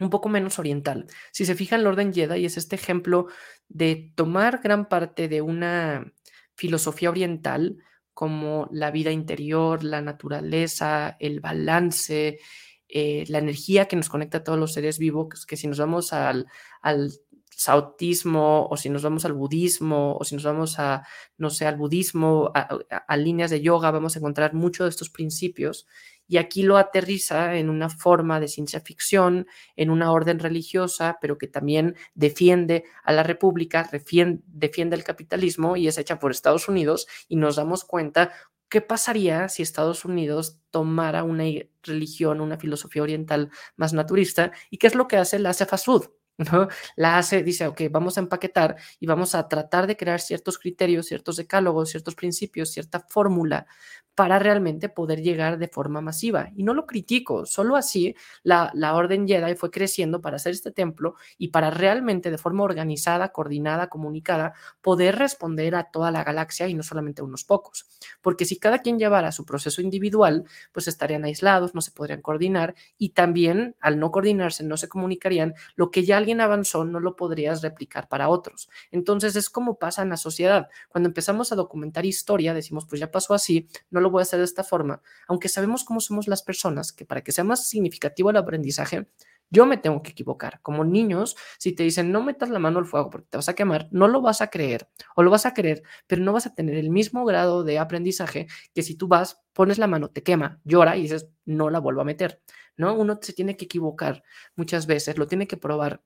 un 0.00 0.10
poco 0.10 0.28
menos 0.28 0.60
oriental. 0.60 1.06
Si 1.32 1.44
se 1.44 1.56
fijan, 1.56 1.82
la 1.82 1.88
Orden 1.88 2.12
Jedi 2.12 2.44
es 2.44 2.56
este 2.56 2.76
ejemplo 2.76 3.26
de 3.68 4.12
tomar 4.14 4.60
gran 4.62 4.88
parte 4.88 5.26
de 5.26 5.42
una 5.42 6.12
filosofía 6.54 7.10
oriental, 7.10 7.78
como 8.18 8.66
la 8.72 8.90
vida 8.90 9.12
interior, 9.12 9.84
la 9.84 10.00
naturaleza, 10.00 11.16
el 11.20 11.38
balance, 11.38 12.40
eh, 12.88 13.24
la 13.28 13.38
energía 13.38 13.86
que 13.86 13.96
nos 13.96 14.08
conecta 14.08 14.38
a 14.38 14.44
todos 14.44 14.58
los 14.58 14.72
seres 14.72 14.98
vivos, 14.98 15.46
que 15.46 15.56
si 15.56 15.66
nos 15.66 15.78
vamos 15.78 16.12
al, 16.12 16.46
al 16.80 17.12
sautismo 17.58 18.68
o 18.70 18.76
si 18.76 18.88
nos 18.88 19.02
vamos 19.02 19.24
al 19.24 19.32
budismo 19.32 20.16
o 20.16 20.22
si 20.22 20.36
nos 20.36 20.44
vamos 20.44 20.78
a, 20.78 21.02
no 21.38 21.50
sé, 21.50 21.66
al 21.66 21.76
budismo, 21.76 22.52
a, 22.54 23.16
líneas 23.16 23.50
de 23.50 23.60
yoga, 23.60 23.90
vamos 23.90 24.14
a 24.14 24.20
encontrar 24.20 24.54
muchos 24.54 24.84
de 24.84 24.90
estos 24.90 25.10
principios. 25.10 25.88
Y 26.28 26.36
aquí 26.36 26.62
lo 26.62 26.76
aterriza 26.76 27.56
en 27.56 27.68
una 27.68 27.88
forma 27.88 28.38
de 28.38 28.46
ciencia 28.46 28.80
ficción, 28.80 29.48
en 29.74 29.90
una 29.90 30.12
orden 30.12 30.38
religiosa, 30.38 31.18
pero 31.20 31.36
que 31.36 31.48
también 31.48 31.96
defiende 32.14 32.84
a 33.02 33.12
la 33.12 33.24
República, 33.24 33.90
defiende 33.90 34.96
el 34.96 35.02
capitalismo 35.02 35.76
y 35.76 35.88
es 35.88 35.98
hecha 35.98 36.20
por 36.20 36.30
Estados 36.30 36.68
Unidos 36.68 37.08
y 37.26 37.36
nos 37.36 37.56
damos 37.56 37.84
cuenta 37.84 38.30
¿qué 38.68 38.80
pasaría 38.80 39.48
si 39.48 39.62
Estados 39.62 40.04
Unidos 40.04 40.60
tomara 40.70 41.24
una 41.24 41.44
religión, 41.82 42.40
una 42.40 42.58
filosofía 42.58 43.02
oriental 43.02 43.50
más 43.76 43.92
naturista? 43.92 44.52
¿Y 44.70 44.78
qué 44.78 44.86
es 44.88 44.94
lo 44.94 45.08
que 45.08 45.16
hace 45.16 45.38
la 45.38 45.54
fast 45.54 45.86
food? 45.86 46.17
¿No? 46.52 46.68
La 46.96 47.18
hace, 47.18 47.42
dice, 47.42 47.66
ok, 47.66 47.82
vamos 47.90 48.16
a 48.16 48.20
empaquetar 48.20 48.76
y 49.00 49.06
vamos 49.06 49.34
a 49.34 49.48
tratar 49.48 49.86
de 49.86 49.96
crear 49.96 50.20
ciertos 50.20 50.58
criterios, 50.58 51.06
ciertos 51.06 51.36
decálogos, 51.36 51.90
ciertos 51.90 52.14
principios, 52.14 52.70
cierta 52.70 53.00
fórmula 53.00 53.66
para 54.14 54.40
realmente 54.40 54.88
poder 54.88 55.22
llegar 55.22 55.58
de 55.58 55.68
forma 55.68 56.00
masiva. 56.00 56.50
Y 56.56 56.64
no 56.64 56.74
lo 56.74 56.86
critico, 56.86 57.46
solo 57.46 57.76
así 57.76 58.16
la, 58.42 58.68
la 58.74 58.96
Orden 58.96 59.28
Jedi 59.28 59.54
fue 59.54 59.70
creciendo 59.70 60.20
para 60.20 60.36
hacer 60.36 60.50
este 60.52 60.72
templo 60.72 61.14
y 61.38 61.48
para 61.48 61.70
realmente 61.70 62.28
de 62.32 62.36
forma 62.38 62.64
organizada, 62.64 63.28
coordinada, 63.30 63.88
comunicada, 63.88 64.54
poder 64.80 65.16
responder 65.18 65.76
a 65.76 65.84
toda 65.92 66.10
la 66.10 66.24
galaxia 66.24 66.66
y 66.66 66.74
no 66.74 66.82
solamente 66.82 67.20
a 67.22 67.24
unos 67.24 67.44
pocos. 67.44 67.86
Porque 68.20 68.44
si 68.44 68.58
cada 68.58 68.80
quien 68.80 68.98
llevara 68.98 69.30
su 69.30 69.44
proceso 69.44 69.80
individual, 69.82 70.44
pues 70.72 70.88
estarían 70.88 71.24
aislados, 71.24 71.76
no 71.76 71.80
se 71.80 71.92
podrían 71.92 72.20
coordinar 72.20 72.74
y 72.98 73.10
también 73.10 73.76
al 73.80 74.00
no 74.00 74.10
coordinarse, 74.10 74.64
no 74.64 74.76
se 74.76 74.88
comunicarían, 74.88 75.54
lo 75.76 75.92
que 75.92 76.04
ya 76.04 76.16
alguien 76.28 76.40
avanzó 76.42 76.84
no 76.84 77.00
lo 77.00 77.16
podrías 77.16 77.62
replicar 77.62 78.06
para 78.06 78.28
otros. 78.28 78.68
Entonces 78.90 79.34
es 79.34 79.48
como 79.48 79.78
pasa 79.78 80.02
en 80.02 80.10
la 80.10 80.18
sociedad. 80.18 80.68
Cuando 80.90 81.08
empezamos 81.08 81.52
a 81.52 81.56
documentar 81.56 82.04
historia, 82.04 82.52
decimos, 82.52 82.84
pues 82.86 83.00
ya 83.00 83.10
pasó 83.10 83.32
así, 83.32 83.66
no 83.90 84.00
lo 84.00 84.10
voy 84.10 84.20
a 84.20 84.22
hacer 84.22 84.40
de 84.40 84.44
esta 84.44 84.62
forma, 84.62 85.00
aunque 85.26 85.48
sabemos 85.48 85.84
cómo 85.84 86.00
somos 86.00 86.28
las 86.28 86.42
personas, 86.42 86.92
que 86.92 87.06
para 87.06 87.22
que 87.22 87.32
sea 87.32 87.44
más 87.44 87.66
significativo 87.66 88.28
el 88.28 88.36
aprendizaje, 88.36 89.08
yo 89.50 89.64
me 89.64 89.78
tengo 89.78 90.02
que 90.02 90.10
equivocar. 90.10 90.60
Como 90.60 90.84
niños, 90.84 91.34
si 91.58 91.72
te 91.72 91.82
dicen 91.82 92.12
no 92.12 92.22
metas 92.22 92.50
la 92.50 92.58
mano 92.58 92.78
al 92.78 92.84
fuego 92.84 93.08
porque 93.08 93.28
te 93.30 93.38
vas 93.38 93.48
a 93.48 93.54
quemar, 93.54 93.88
no 93.90 94.06
lo 94.06 94.20
vas 94.20 94.42
a 94.42 94.50
creer 94.50 94.90
o 95.16 95.22
lo 95.22 95.30
vas 95.30 95.46
a 95.46 95.54
creer, 95.54 95.82
pero 96.06 96.22
no 96.22 96.34
vas 96.34 96.46
a 96.46 96.54
tener 96.54 96.76
el 96.76 96.90
mismo 96.90 97.24
grado 97.24 97.64
de 97.64 97.78
aprendizaje 97.78 98.48
que 98.74 98.82
si 98.82 98.96
tú 98.96 99.08
vas, 99.08 99.40
pones 99.54 99.78
la 99.78 99.86
mano, 99.86 100.10
te 100.10 100.22
quema, 100.22 100.60
llora 100.64 100.96
y 100.98 101.02
dices 101.02 101.28
no 101.46 101.70
la 101.70 101.78
vuelvo 101.78 102.02
a 102.02 102.04
meter. 102.04 102.42
¿No? 102.76 102.94
Uno 102.94 103.18
se 103.20 103.32
tiene 103.32 103.56
que 103.56 103.64
equivocar 103.64 104.22
muchas 104.54 104.86
veces, 104.86 105.18
lo 105.18 105.26
tiene 105.26 105.48
que 105.48 105.56
probar 105.56 106.02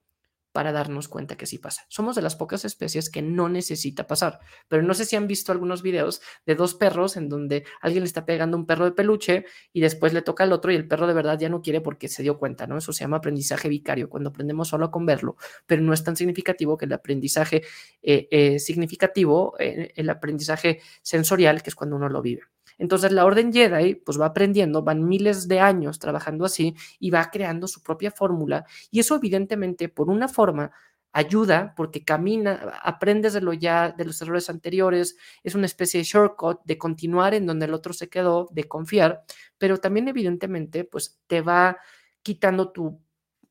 para 0.53 0.73
darnos 0.73 1.09
cuenta 1.09 1.37
que 1.37 1.47
sí 1.47 1.59
pasa. 1.59 1.85
Somos 1.89 2.15
de 2.15 2.23
las 2.23 2.37
pocas 2.37 2.65
especies 2.65 3.11
que 3.11 3.23
no 3.23 3.49
necesita 3.49 4.07
pasar, 4.07 4.39
pero 4.69 4.83
no 4.83 4.95
sé 4.95 5.05
si 5.05 5.17
han 5.17 5.27
visto 5.27 5.51
algunos 5.53 5.83
videos 5.83 6.21
de 6.47 6.55
dos 6.55 6.75
perros 6.75 7.17
en 7.17 7.29
donde 7.29 7.65
alguien 7.81 8.03
le 8.03 8.07
está 8.07 8.25
pegando 8.25 8.57
un 8.57 8.67
perro 8.67 8.85
de 8.85 8.93
peluche 8.93 9.47
y 9.73 9.81
después 9.81 10.13
le 10.13 10.23
toca 10.23 10.45
al 10.45 10.53
otro 10.53 10.71
y 10.71 10.77
el 10.77 10.87
perro 10.87 11.07
de 11.07 11.15
verdad 11.15 11.39
ya 11.39 11.49
no 11.49 11.63
quiere 11.63 11.81
porque 11.81 12.09
se 12.09 12.23
dio 12.23 12.39
cuenta, 12.39 12.67
¿no? 12.67 12.77
Eso 12.79 12.93
se 12.93 13.05
llama 13.05 13.17
aprendizaje 13.19 13.69
vicario, 13.69 14.09
cuando 14.09 14.31
aprendemos 14.31 14.69
solo 14.69 14.91
con 14.91 15.07
verlo, 15.07 15.37
pero 15.67 15.83
no 15.83 15.93
es 15.93 16.05
tan 16.05 16.17
significativo 16.17 16.77
que 16.77 16.85
el 16.85 16.93
aprendizaje 16.93 17.63
eh, 18.03 18.29
eh, 18.31 18.59
significativo, 18.59 19.55
eh, 19.59 19.93
el 19.97 20.11
aprendizaje 20.11 20.81
sensorial, 21.03 21.63
que 21.63 21.71
es 21.71 21.75
cuando 21.75 21.97
uno 21.97 22.09
lo 22.09 22.23
vive. 22.23 22.43
Entonces 22.83 23.13
la 23.13 23.25
Orden 23.25 23.53
Jedi 23.53 23.95
pues 23.95 24.21
va 24.21 24.27
aprendiendo, 24.27 24.83
van 24.83 25.07
miles 25.07 25.47
de 25.47 25.61
años 25.61 26.01
trabajando 26.01 26.45
así 26.45 26.75
y 26.99 27.11
va 27.11 27.31
creando 27.31 27.69
su 27.69 27.81
propia 27.81 28.11
fórmula 28.11 28.65
y 28.91 28.99
eso 28.99 29.15
evidentemente 29.15 29.89
por 29.89 30.11
una 30.11 30.27
forma 30.27 30.73
ayuda 31.13 31.75
porque 31.77 32.05
camina, 32.05 32.81
aprendes 32.83 33.35
de 33.35 33.41
lo 33.41 33.53
ya 33.53 33.93
de 33.93 34.05
los 34.05 34.21
errores 34.21 34.51
anteriores, 34.51 35.17
es 35.45 35.55
una 35.55 35.67
especie 35.67 35.99
de 35.99 36.05
shortcut 36.05 36.59
de 36.65 36.77
continuar 36.77 37.35
en 37.35 37.47
donde 37.47 37.67
el 37.67 37.75
otro 37.75 37.93
se 37.93 38.09
quedó, 38.09 38.49
de 38.51 38.65
confiar, 38.65 39.23
pero 39.59 39.77
también 39.77 40.09
evidentemente 40.09 40.83
pues 40.83 41.21
te 41.29 41.41
va 41.41 41.79
quitando 42.25 42.73
tu 42.73 43.01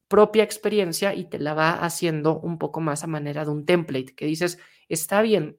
propia 0.10 0.44
experiencia 0.44 1.15
y 1.15 1.30
te 1.30 1.39
la 1.39 1.54
va 1.54 1.72
haciendo 1.72 2.38
un 2.38 2.58
poco 2.58 2.82
más 2.82 3.06
a 3.06 3.08
manera 3.08 3.46
de 3.46 3.52
un 3.52 3.65
template 3.65 4.13
que 4.13 4.26
dices, 4.26 4.60
está 4.89 5.22
bien, 5.22 5.58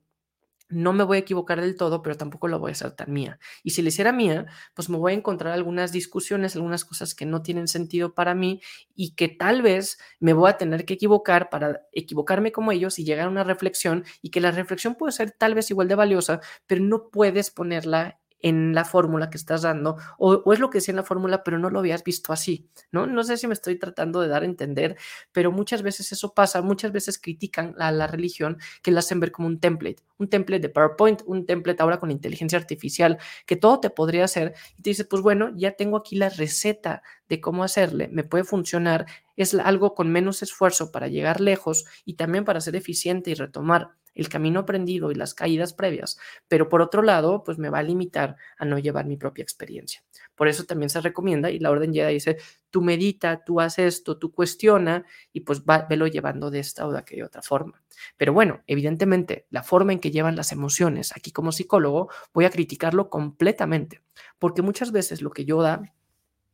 no 0.73 0.93
me 0.93 1.05
voy 1.05 1.17
a 1.19 1.21
equivocar 1.21 1.61
del 1.61 1.77
todo, 1.77 2.03
pero 2.03 2.17
tampoco 2.17 2.49
lo 2.49 2.59
voy 2.59 2.71
a 2.71 2.73
hacer 2.73 2.93
tan 2.93 3.13
mía. 3.13 3.39
Y 3.63 3.71
si 3.71 3.83
le 3.83 3.89
hiciera 3.89 4.13
mía, 4.13 4.47
pues 4.75 4.89
me 4.89 4.97
voy 4.99 5.13
a 5.13 5.17
encontrar 5.17 5.53
algunas 5.53 5.93
discusiones, 5.93 6.57
algunas 6.57 6.85
cosas 6.85 7.15
que 7.15 7.27
no 7.27 7.43
tienen 7.43 7.69
sentido 7.69 8.15
para 8.15 8.35
mí 8.35 8.61
y 8.95 9.15
que 9.15 9.29
tal 9.29 9.63
vez 9.63 9.99
me 10.21 10.33
voy 10.33 10.51
a 10.51 10.57
tener 10.59 10.85
que 10.85 10.95
equivocar 10.95 11.51
para 11.51 11.83
equivocarme 11.93 12.53
como 12.53 12.73
ellos 12.73 12.99
y 12.99 13.05
llegar 13.05 13.27
a 13.27 13.31
una 13.31 13.45
reflexión 13.45 14.05
y 14.23 14.31
que 14.31 14.41
la 14.41 14.51
reflexión 14.51 14.95
puede 14.95 15.13
ser 15.13 15.33
tal 15.33 15.55
vez 15.55 15.71
igual 15.71 15.89
de 15.89 15.95
valiosa, 15.95 16.41
pero 16.67 16.83
no 16.83 17.11
puedes 17.11 17.51
ponerla 17.51 18.21
en 18.43 18.75
la 18.75 18.85
fórmula 18.85 19.31
que 19.31 19.39
estás 19.39 19.63
dando, 19.63 19.97
o, 20.19 20.53
es 20.53 20.59
lo 20.59 20.69
que 20.69 20.79
decía 20.79 20.93
en 20.93 20.97
la 20.97 21.05
fórmula, 21.05 21.43
pero 21.45 21.59
no 21.59 21.71
lo 21.71 21.79
habías 21.79 22.05
visto 22.05 22.33
así, 22.33 22.69
¿no? 22.91 23.07
No 23.07 23.23
sé 23.25 23.37
si 23.37 23.47
me 23.47 23.55
estoy 23.55 23.79
tratando 23.79 24.21
de 24.21 24.29
dar 24.29 24.43
a 24.43 24.47
entender, 24.47 24.97
pero 25.31 25.53
muchas 25.53 25.83
veces 25.83 26.13
eso 26.13 26.35
pasa, 26.35 26.61
muchas 26.61 26.93
veces 26.93 27.19
critican 27.19 27.75
a 27.79 27.93
la 27.93 28.07
religión 28.07 28.59
que 28.83 28.91
la 28.91 28.99
hacen 29.01 29.21
ver 29.21 29.33
como 29.33 29.49
un 29.49 29.61
template, 29.61 30.03
un 30.19 30.29
template 30.29 30.61
de 30.61 30.69
PowerPoint, 30.69 31.23
un 31.27 31.47
template 31.47 31.83
ahora 31.83 31.99
con 31.99 32.11
inteligencia 32.11 32.59
artificial, 32.59 33.19
que 33.47 33.57
todo 33.57 33.81
te 33.81 33.91
podría 33.91 34.25
hacer, 34.25 34.55
y 34.77 34.83
te 34.83 34.91
dice, 34.91 35.05
pues 35.05 35.23
bueno, 35.23 35.53
ya 35.55 35.73
tengo 35.73 35.97
aquí 35.97 36.17
la 36.17 36.29
receta 36.29 37.03
de 37.29 37.41
cómo 37.41 37.65
hacerle, 37.65 38.09
me 38.09 38.25
puede 38.25 38.45
funcionar, 38.45 39.07
es 39.37 39.55
algo 39.55 39.95
con 39.95 40.11
menos 40.11 40.43
esfuerzo 40.43 40.91
para 40.91 41.09
llegar 41.09 41.41
lejos 41.41 41.85
y 42.05 42.15
también 42.15 42.45
para 42.45 42.61
ser 42.61 42.77
eficiente 42.77 43.31
y 43.31 43.35
retomar 43.35 43.91
el 44.14 44.29
camino 44.29 44.61
aprendido 44.61 45.11
y 45.11 45.14
las 45.14 45.35
caídas 45.35 45.72
previas, 45.72 46.18
pero 46.48 46.68
por 46.68 46.83
otro 46.83 47.03
lado, 47.03 47.42
pues 47.44 47.59
me 47.59 47.70
va 47.70 47.79
a 47.79 47.83
limitar 47.83 48.37
a 48.59 48.64
no 48.64 48.79
llevar 48.79 49.07
mi 49.07 49.16
propia 49.16 49.42
experiencia. 49.42 50.03
Por 50.35 50.48
eso 50.48 50.64
también 50.64 50.90
se 50.90 51.01
recomienda 51.01 51.51
y 51.51 51.59
la 51.59 51.70
orden 51.70 51.92
Jedi 51.92 52.14
dice, 52.14 52.38
tú 52.70 52.83
medita, 52.83 53.44
tú 53.44 53.61
haces 53.61 53.96
esto, 53.96 54.18
tú 54.18 54.33
cuestiona 54.33 55.05
y 55.33 55.40
pues 55.40 55.62
va, 55.62 55.87
velo 55.88 56.07
llevando 56.07 56.51
de 56.51 56.59
esta 56.59 56.87
o 56.87 56.92
de 56.92 56.98
aquella 56.98 57.27
otra 57.27 57.42
forma. 57.42 57.83
Pero 58.16 58.33
bueno, 58.33 58.62
evidentemente, 58.66 59.46
la 59.51 59.62
forma 59.62 59.92
en 59.92 60.01
que 60.01 60.11
llevan 60.11 60.37
las 60.37 60.53
emociones, 60.53 61.12
aquí 61.16 61.31
como 61.33 61.53
psicólogo, 61.53 62.11
voy 62.33 62.44
a 62.44 62.51
criticarlo 62.51 63.11
completamente, 63.11 64.03
porque 64.38 64.62
muchas 64.62 64.92
veces 64.92 65.22
lo 65.22 65.31
que 65.31 65.44
Yoda, 65.44 65.94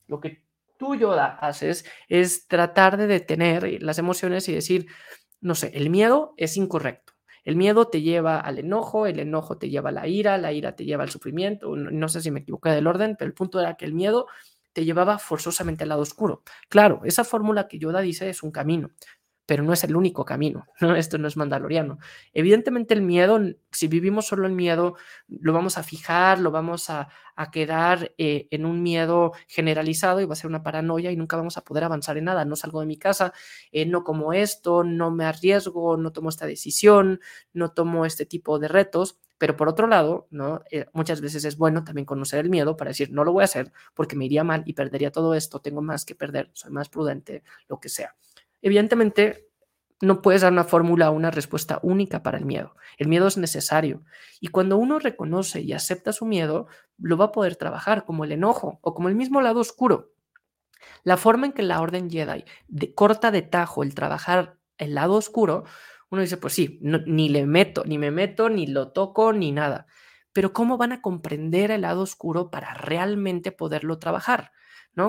lo 0.06 0.20
que 0.20 0.42
tú 0.76 0.94
Yoda 0.94 1.38
haces 1.40 1.84
es 2.08 2.46
tratar 2.46 2.96
de 2.96 3.06
detener 3.06 3.82
las 3.82 3.98
emociones 3.98 4.48
y 4.48 4.54
decir, 4.54 4.86
no 5.40 5.54
sé, 5.54 5.70
el 5.74 5.90
miedo 5.90 6.34
es 6.36 6.56
incorrecto 6.56 7.17
el 7.48 7.56
miedo 7.56 7.88
te 7.88 8.02
lleva 8.02 8.40
al 8.40 8.58
enojo, 8.58 9.06
el 9.06 9.18
enojo 9.20 9.56
te 9.56 9.70
lleva 9.70 9.88
a 9.88 9.92
la 9.92 10.06
ira, 10.06 10.36
la 10.36 10.52
ira 10.52 10.76
te 10.76 10.84
lleva 10.84 11.04
al 11.04 11.08
sufrimiento. 11.08 11.74
No 11.76 12.08
sé 12.10 12.20
si 12.20 12.30
me 12.30 12.40
equivoqué 12.40 12.68
del 12.68 12.86
orden, 12.86 13.16
pero 13.18 13.26
el 13.26 13.32
punto 13.32 13.58
era 13.58 13.74
que 13.74 13.86
el 13.86 13.94
miedo 13.94 14.26
te 14.74 14.84
llevaba 14.84 15.18
forzosamente 15.18 15.84
al 15.84 15.88
lado 15.88 16.02
oscuro. 16.02 16.42
Claro, 16.68 17.00
esa 17.04 17.24
fórmula 17.24 17.66
que 17.66 17.78
Yoda 17.78 18.02
dice 18.02 18.28
es 18.28 18.42
un 18.42 18.50
camino, 18.50 18.90
pero 19.48 19.62
no 19.62 19.72
es 19.72 19.82
el 19.82 19.96
único 19.96 20.26
camino, 20.26 20.66
¿no? 20.82 20.94
Esto 20.94 21.16
no 21.16 21.26
es 21.26 21.38
mandaloriano. 21.38 21.98
Evidentemente 22.34 22.92
el 22.92 23.00
miedo, 23.00 23.40
si 23.72 23.88
vivimos 23.88 24.26
solo 24.26 24.46
el 24.46 24.52
miedo, 24.52 24.96
lo 25.26 25.54
vamos 25.54 25.78
a 25.78 25.82
fijar, 25.82 26.38
lo 26.38 26.50
vamos 26.50 26.90
a, 26.90 27.08
quedar 27.52 28.12
eh, 28.18 28.48
en 28.50 28.66
un 28.66 28.82
miedo 28.82 29.32
generalizado 29.46 30.20
y 30.20 30.24
va 30.24 30.32
a 30.32 30.36
ser 30.36 30.48
una 30.48 30.64
paranoia 30.64 31.12
y 31.12 31.16
nunca 31.16 31.36
vamos 31.36 31.56
a 31.56 31.62
poder 31.62 31.84
avanzar 31.84 32.18
en 32.18 32.24
nada. 32.24 32.44
No 32.44 32.56
salgo 32.56 32.80
de 32.80 32.86
mi 32.86 32.98
casa, 32.98 33.32
eh, 33.70 33.86
no 33.86 34.02
como 34.02 34.32
esto, 34.32 34.82
no 34.82 35.12
me 35.12 35.24
arriesgo, 35.24 35.96
no 35.96 36.10
tomo 36.10 36.30
esta 36.30 36.46
decisión, 36.46 37.20
no 37.52 37.70
tomo 37.70 38.04
este 38.04 38.26
tipo 38.26 38.58
de 38.58 38.66
retos. 38.68 39.18
Pero 39.38 39.56
por 39.56 39.68
otro 39.68 39.86
lado, 39.86 40.26
¿no? 40.30 40.62
Eh, 40.72 40.86
muchas 40.92 41.20
veces 41.20 41.44
es 41.44 41.56
bueno 41.56 41.84
también 41.84 42.04
conocer 42.04 42.40
el 42.40 42.50
miedo 42.50 42.76
para 42.76 42.90
decir, 42.90 43.12
no 43.12 43.22
lo 43.22 43.32
voy 43.32 43.42
a 43.42 43.44
hacer 43.44 43.72
porque 43.94 44.16
me 44.16 44.24
iría 44.24 44.42
mal 44.42 44.64
y 44.66 44.72
perdería 44.72 45.12
todo 45.12 45.34
esto, 45.34 45.60
tengo 45.60 45.80
más 45.80 46.04
que 46.04 46.16
perder, 46.16 46.50
soy 46.54 46.72
más 46.72 46.88
prudente, 46.88 47.44
lo 47.68 47.78
que 47.78 47.88
sea. 47.88 48.16
Evidentemente, 48.62 49.48
no 50.00 50.22
puedes 50.22 50.42
dar 50.42 50.52
una 50.52 50.64
fórmula 50.64 51.10
o 51.10 51.14
una 51.14 51.30
respuesta 51.30 51.80
única 51.82 52.22
para 52.22 52.38
el 52.38 52.44
miedo. 52.44 52.74
El 52.98 53.08
miedo 53.08 53.26
es 53.26 53.36
necesario. 53.36 54.04
Y 54.40 54.48
cuando 54.48 54.76
uno 54.76 54.98
reconoce 54.98 55.60
y 55.60 55.72
acepta 55.72 56.12
su 56.12 56.24
miedo, 56.24 56.68
lo 56.98 57.16
va 57.16 57.26
a 57.26 57.32
poder 57.32 57.56
trabajar 57.56 58.04
como 58.04 58.24
el 58.24 58.32
enojo 58.32 58.78
o 58.82 58.94
como 58.94 59.08
el 59.08 59.16
mismo 59.16 59.40
lado 59.40 59.60
oscuro. 59.60 60.12
La 61.02 61.16
forma 61.16 61.46
en 61.46 61.52
que 61.52 61.62
la 61.62 61.80
orden 61.80 62.10
Jedi 62.10 62.44
corta 62.94 63.30
de 63.30 63.42
tajo 63.42 63.82
el 63.82 63.94
trabajar 63.94 64.58
el 64.78 64.94
lado 64.94 65.14
oscuro, 65.14 65.64
uno 66.10 66.22
dice, 66.22 66.36
pues 66.36 66.54
sí, 66.54 66.78
ni 66.80 67.28
le 67.28 67.46
meto, 67.46 67.84
ni 67.84 67.98
me 67.98 68.10
meto, 68.10 68.48
ni 68.48 68.66
lo 68.66 68.92
toco, 68.92 69.32
ni 69.32 69.52
nada. 69.52 69.86
Pero 70.32 70.52
¿cómo 70.52 70.78
van 70.78 70.92
a 70.92 71.02
comprender 71.02 71.70
el 71.70 71.82
lado 71.82 72.02
oscuro 72.02 72.50
para 72.50 72.74
realmente 72.74 73.52
poderlo 73.52 73.98
trabajar? 73.98 74.52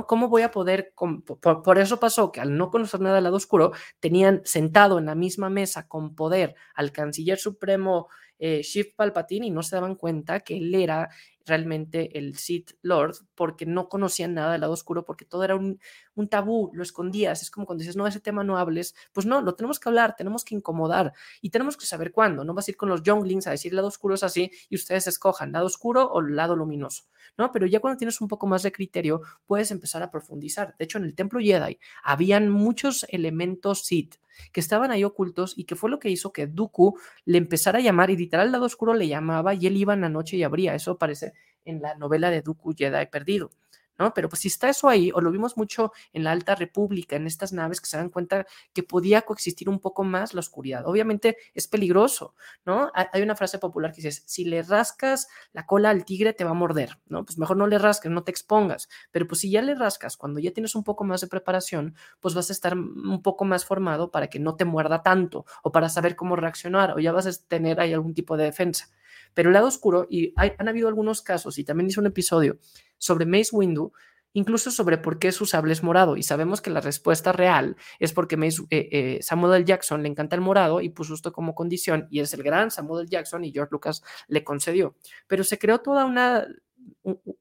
¿Cómo 0.08 0.30
voy 0.30 0.44
a 0.44 0.52
poder? 0.52 0.94
Por, 0.96 1.80
eso 1.80 2.00
pasó 2.00 2.32
que 2.32 2.42
al 2.42 2.56
no 2.58 2.70
conocer 2.70 3.00
nada 3.00 3.16
del 3.16 3.24
lado 3.26 3.38
oscuro, 3.38 3.72
tenían 4.00 4.42
sentado 4.46 5.00
en 5.00 5.06
la 5.06 5.16
misma 5.16 5.50
mesa 5.50 5.88
con 5.88 6.16
poder 6.16 6.56
al 6.76 6.92
canciller 6.92 7.40
supremo 7.40 8.08
eh, 8.40 8.62
Palpatine 8.96 9.48
y 9.48 9.52
no 9.52 9.64
se 9.64 9.76
daban 9.76 9.96
cuenta 9.96 10.40
que 10.42 10.58
él 10.58 10.74
era 10.76 11.10
realmente 11.46 12.18
el 12.18 12.38
Sith 12.38 12.72
Lord 12.82 13.16
porque 13.36 13.66
no 13.66 13.90
conocían 13.90 14.34
nada 14.34 14.54
del 14.54 14.62
lado 14.62 14.74
oscuro, 14.74 15.06
porque 15.06 15.26
todo 15.26 15.44
era 15.44 15.56
un, 15.56 15.80
un, 16.16 16.28
tabú, 16.28 16.72
lo 16.74 16.84
escondías. 16.84 17.42
Es 17.42 17.52
como 17.52 17.66
cuando 17.66 17.82
dices, 17.82 17.96
no, 17.96 18.08
ese 18.08 18.20
tema 18.20 18.44
no 18.44 18.58
hables. 18.58 18.96
Pues 19.14 19.26
no, 19.26 19.42
lo 19.42 19.56
tenemos 19.56 19.80
que 19.80 19.90
hablar, 19.90 20.16
tenemos 20.16 20.44
que 20.44 20.56
incomodar 20.56 21.14
y 21.42 21.50
tenemos 21.50 21.78
que 21.78 21.86
saber 21.86 22.12
cuándo. 22.12 22.44
No 22.44 22.54
vas 22.54 22.68
a 22.68 22.72
ir 22.72 22.78
con 22.78 22.90
los 22.90 23.04
younglings 23.04 23.48
a 23.48 23.52
decir 23.52 23.74
lado 23.74 23.88
oscuro 23.88 24.16
es 24.16 24.24
así 24.24 24.52
y 24.70 24.76
ustedes 24.76 25.08
escojan 25.08 25.52
lado 25.52 25.66
oscuro 25.66 26.10
o 26.12 26.22
lado 26.22 26.56
luminoso. 26.56 27.04
¿no? 27.38 27.52
Pero 27.52 27.66
ya 27.66 27.80
cuando 27.80 27.98
tienes 27.98 28.22
un 28.22 28.28
poco 28.28 28.48
más 28.48 28.64
de 28.64 28.72
criterio, 28.72 29.22
puedes 29.46 29.72
empezar 29.72 30.04
a 30.04 30.12
profundizar. 30.12 30.76
De 30.78 30.86
hecho, 30.86 30.98
en 30.98 31.06
el 31.06 31.16
templo 31.16 31.40
Jedi 31.40 31.80
habían 32.04 32.50
muchos 32.50 33.06
elementos 33.10 33.86
Sith 33.86 34.16
que 34.52 34.60
estaban 34.60 34.92
ahí 34.92 35.04
ocultos 35.04 35.54
y 35.58 35.66
que 35.66 35.76
fue 35.76 35.90
lo 35.90 36.00
que 36.00 36.10
hizo 36.10 36.32
que 36.32 36.48
Dooku 36.48 36.98
le 37.26 37.38
empezara 37.38 37.80
a 37.80 37.82
llamar 37.82 38.10
y 38.10 38.18
literal 38.18 38.48
al 38.48 38.52
lado 38.54 38.66
oscuro 38.66 38.94
le 38.94 39.08
llamaba 39.08 39.54
y 39.54 39.68
él 39.68 39.78
iba 39.78 39.94
en 39.94 40.02
la 40.02 40.10
noche 40.10 40.38
y 40.38 40.44
abría. 40.44 40.76
Eso 40.76 40.92
aparece 40.92 41.34
en 41.66 41.82
la 41.82 41.96
novela 41.96 42.30
de 42.32 42.42
Dooku 42.42 42.74
Jedi 42.76 43.06
Perdido. 43.08 43.52
¿no? 44.00 44.14
Pero 44.14 44.30
pues 44.30 44.42
si 44.42 44.48
está 44.48 44.70
eso 44.70 44.90
ahí, 44.90 45.12
o 45.14 45.22
lo 45.22 45.30
vimos 45.30 45.58
mucho 45.58 45.92
en 46.14 46.24
la 46.24 46.32
Alta 46.32 46.56
República, 46.56 47.18
en 47.18 47.28
estas 47.28 47.54
naves 47.54 47.82
que 47.82 47.88
se 47.88 47.98
dan 47.98 48.10
cuenta 48.10 48.48
que 48.74 48.82
podía 48.82 49.22
coexistir 49.22 49.70
un 49.70 49.80
poco 49.80 50.04
más 50.04 50.34
la 50.34 50.40
oscuridad. 50.40 50.88
Obviamente 50.88 51.38
es 51.54 51.68
peligroso, 51.68 52.34
¿no? 52.66 52.92
Hay 52.96 53.22
una 53.22 53.36
frase 53.36 53.60
popular 53.60 53.92
que 53.92 54.02
dice, 54.02 54.24
si 54.26 54.46
le 54.46 54.64
rascas 54.64 55.28
la 55.52 55.66
cola 55.66 55.90
al 55.90 56.06
tigre 56.06 56.34
te 56.34 56.46
va 56.46 56.52
a 56.52 56.54
morder, 56.54 56.98
¿no? 57.08 57.26
Pues 57.26 57.38
mejor 57.38 57.58
no 57.58 57.68
le 57.68 57.78
rasques, 57.78 58.10
no 58.10 58.24
te 58.24 58.32
expongas, 58.32 58.88
pero 59.12 59.28
pues 59.28 59.42
si 59.42 59.52
ya 59.52 59.62
le 59.62 59.76
rascas, 59.76 60.16
cuando 60.16 60.40
ya 60.40 60.52
tienes 60.52 60.76
un 60.76 60.84
poco 60.84 61.04
más 61.04 61.20
de 61.22 61.28
preparación, 61.28 61.96
pues 62.22 62.34
vas 62.34 62.50
a 62.50 62.54
estar 62.54 62.76
un 62.78 63.22
poco 63.22 63.44
más 63.44 63.66
formado 63.66 64.12
para 64.12 64.28
que 64.28 64.40
no 64.40 64.56
te 64.56 64.64
muerda 64.64 65.04
tanto, 65.04 65.46
o 65.62 65.72
para 65.74 65.90
saber 65.90 66.16
cómo 66.16 66.38
reaccionar, 66.38 66.92
o 66.94 67.00
ya 67.00 67.12
vas 67.12 67.28
a 67.28 67.48
tener 67.48 67.82
ahí 67.82 67.92
algún 67.94 68.14
tipo 68.14 68.38
de 68.38 68.46
defensa. 68.46 68.90
Pero 69.34 69.50
el 69.50 69.54
lado 69.54 69.68
oscuro, 69.68 70.08
y 70.10 70.34
han 70.36 70.68
habido 70.68 70.88
algunos 70.88 71.22
casos, 71.22 71.58
y 71.58 71.64
también 71.64 71.90
hice 71.90 72.00
un 72.00 72.08
episodio 72.08 72.60
sobre 72.98 73.26
Mace 73.26 73.50
Windu, 73.56 73.92
incluso 74.34 74.72
sobre 74.72 74.98
por 74.98 75.20
qué 75.20 75.32
su 75.32 75.46
sable 75.46 75.74
es 75.74 75.84
morado. 75.84 76.18
Y 76.18 76.24
sabemos 76.24 76.62
que 76.62 76.70
la 76.70 76.82
respuesta 76.82 77.32
real 77.32 77.76
es 78.00 78.14
porque 78.14 78.38
Mace, 78.38 78.64
eh, 78.70 78.90
eh, 78.92 79.20
Samuel. 79.22 79.66
Jackson 79.66 80.04
le 80.04 80.10
encanta 80.10 80.36
el 80.36 80.42
morado 80.42 80.82
y 80.82 80.90
puso 80.90 81.14
esto 81.14 81.32
como 81.32 81.56
condición, 81.56 82.08
y 82.10 82.20
es 82.20 82.34
el 82.34 82.44
gran 82.44 82.72
Samuel. 82.72 83.08
Jackson 83.08 83.44
y 83.44 83.52
George 83.52 83.72
Lucas 83.72 84.04
le 84.28 84.44
concedió. 84.44 84.96
Pero 85.28 85.44
se 85.44 85.58
creó 85.58 85.80
toda 85.80 86.06
una 86.06 86.48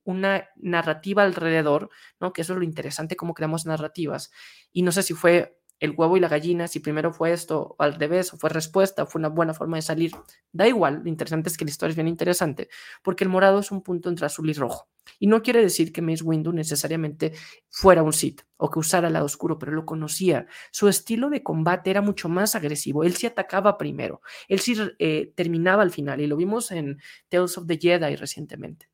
una 0.05 0.48
narrativa 0.57 1.22
alrededor, 1.22 1.90
¿no? 2.20 2.33
Que 2.33 2.42
eso 2.42 2.53
es 2.53 2.59
lo 2.59 2.64
interesante, 2.64 3.16
cómo 3.16 3.35
creamos 3.35 3.66
narrativas. 3.66 4.31
Y 4.72 4.83
no 4.83 4.92
sé 4.92 5.03
si 5.03 5.14
fue 5.14 5.57
el 5.80 5.94
huevo 5.96 6.16
y 6.16 6.20
la 6.20 6.28
gallina, 6.28 6.68
si 6.68 6.80
primero 6.80 7.12
fue 7.12 7.32
esto 7.32 7.76
al 7.78 7.94
revés, 7.94 8.32
o 8.32 8.36
fue 8.36 8.50
respuesta, 8.50 9.04
o 9.04 9.06
fue 9.06 9.20
una 9.20 9.28
buena 9.28 9.54
forma 9.54 9.76
de 9.76 9.82
salir, 9.82 10.12
da 10.52 10.66
igual, 10.66 11.02
lo 11.04 11.08
interesante 11.08 11.48
es 11.48 11.56
que 11.56 11.64
la 11.64 11.70
historia 11.70 11.90
es 11.90 11.96
bien 11.96 12.08
interesante, 12.08 12.68
porque 13.02 13.24
el 13.24 13.30
morado 13.30 13.60
es 13.60 13.70
un 13.70 13.82
punto 13.82 14.08
entre 14.08 14.26
azul 14.26 14.48
y 14.50 14.52
rojo. 14.54 14.88
Y 15.18 15.26
no 15.26 15.42
quiere 15.42 15.62
decir 15.62 15.92
que 15.92 16.02
Mace 16.02 16.22
Windu 16.22 16.52
necesariamente 16.52 17.32
fuera 17.70 18.02
un 18.02 18.12
Sith 18.12 18.42
o 18.56 18.70
que 18.70 18.78
usara 18.78 19.06
el 19.06 19.14
lado 19.14 19.26
oscuro, 19.26 19.58
pero 19.58 19.72
lo 19.72 19.86
conocía. 19.86 20.46
Su 20.70 20.88
estilo 20.88 21.30
de 21.30 21.42
combate 21.42 21.90
era 21.90 22.02
mucho 22.02 22.28
más 22.28 22.54
agresivo. 22.54 23.04
Él 23.04 23.16
sí 23.16 23.26
atacaba 23.26 23.78
primero, 23.78 24.20
él 24.48 24.60
sí 24.60 24.76
eh, 24.98 25.32
terminaba 25.34 25.82
al 25.82 25.90
final, 25.90 26.20
y 26.20 26.26
lo 26.26 26.36
vimos 26.36 26.70
en 26.70 26.98
Tales 27.28 27.56
of 27.56 27.66
the 27.66 27.78
Jedi 27.78 28.16
recientemente. 28.16 28.90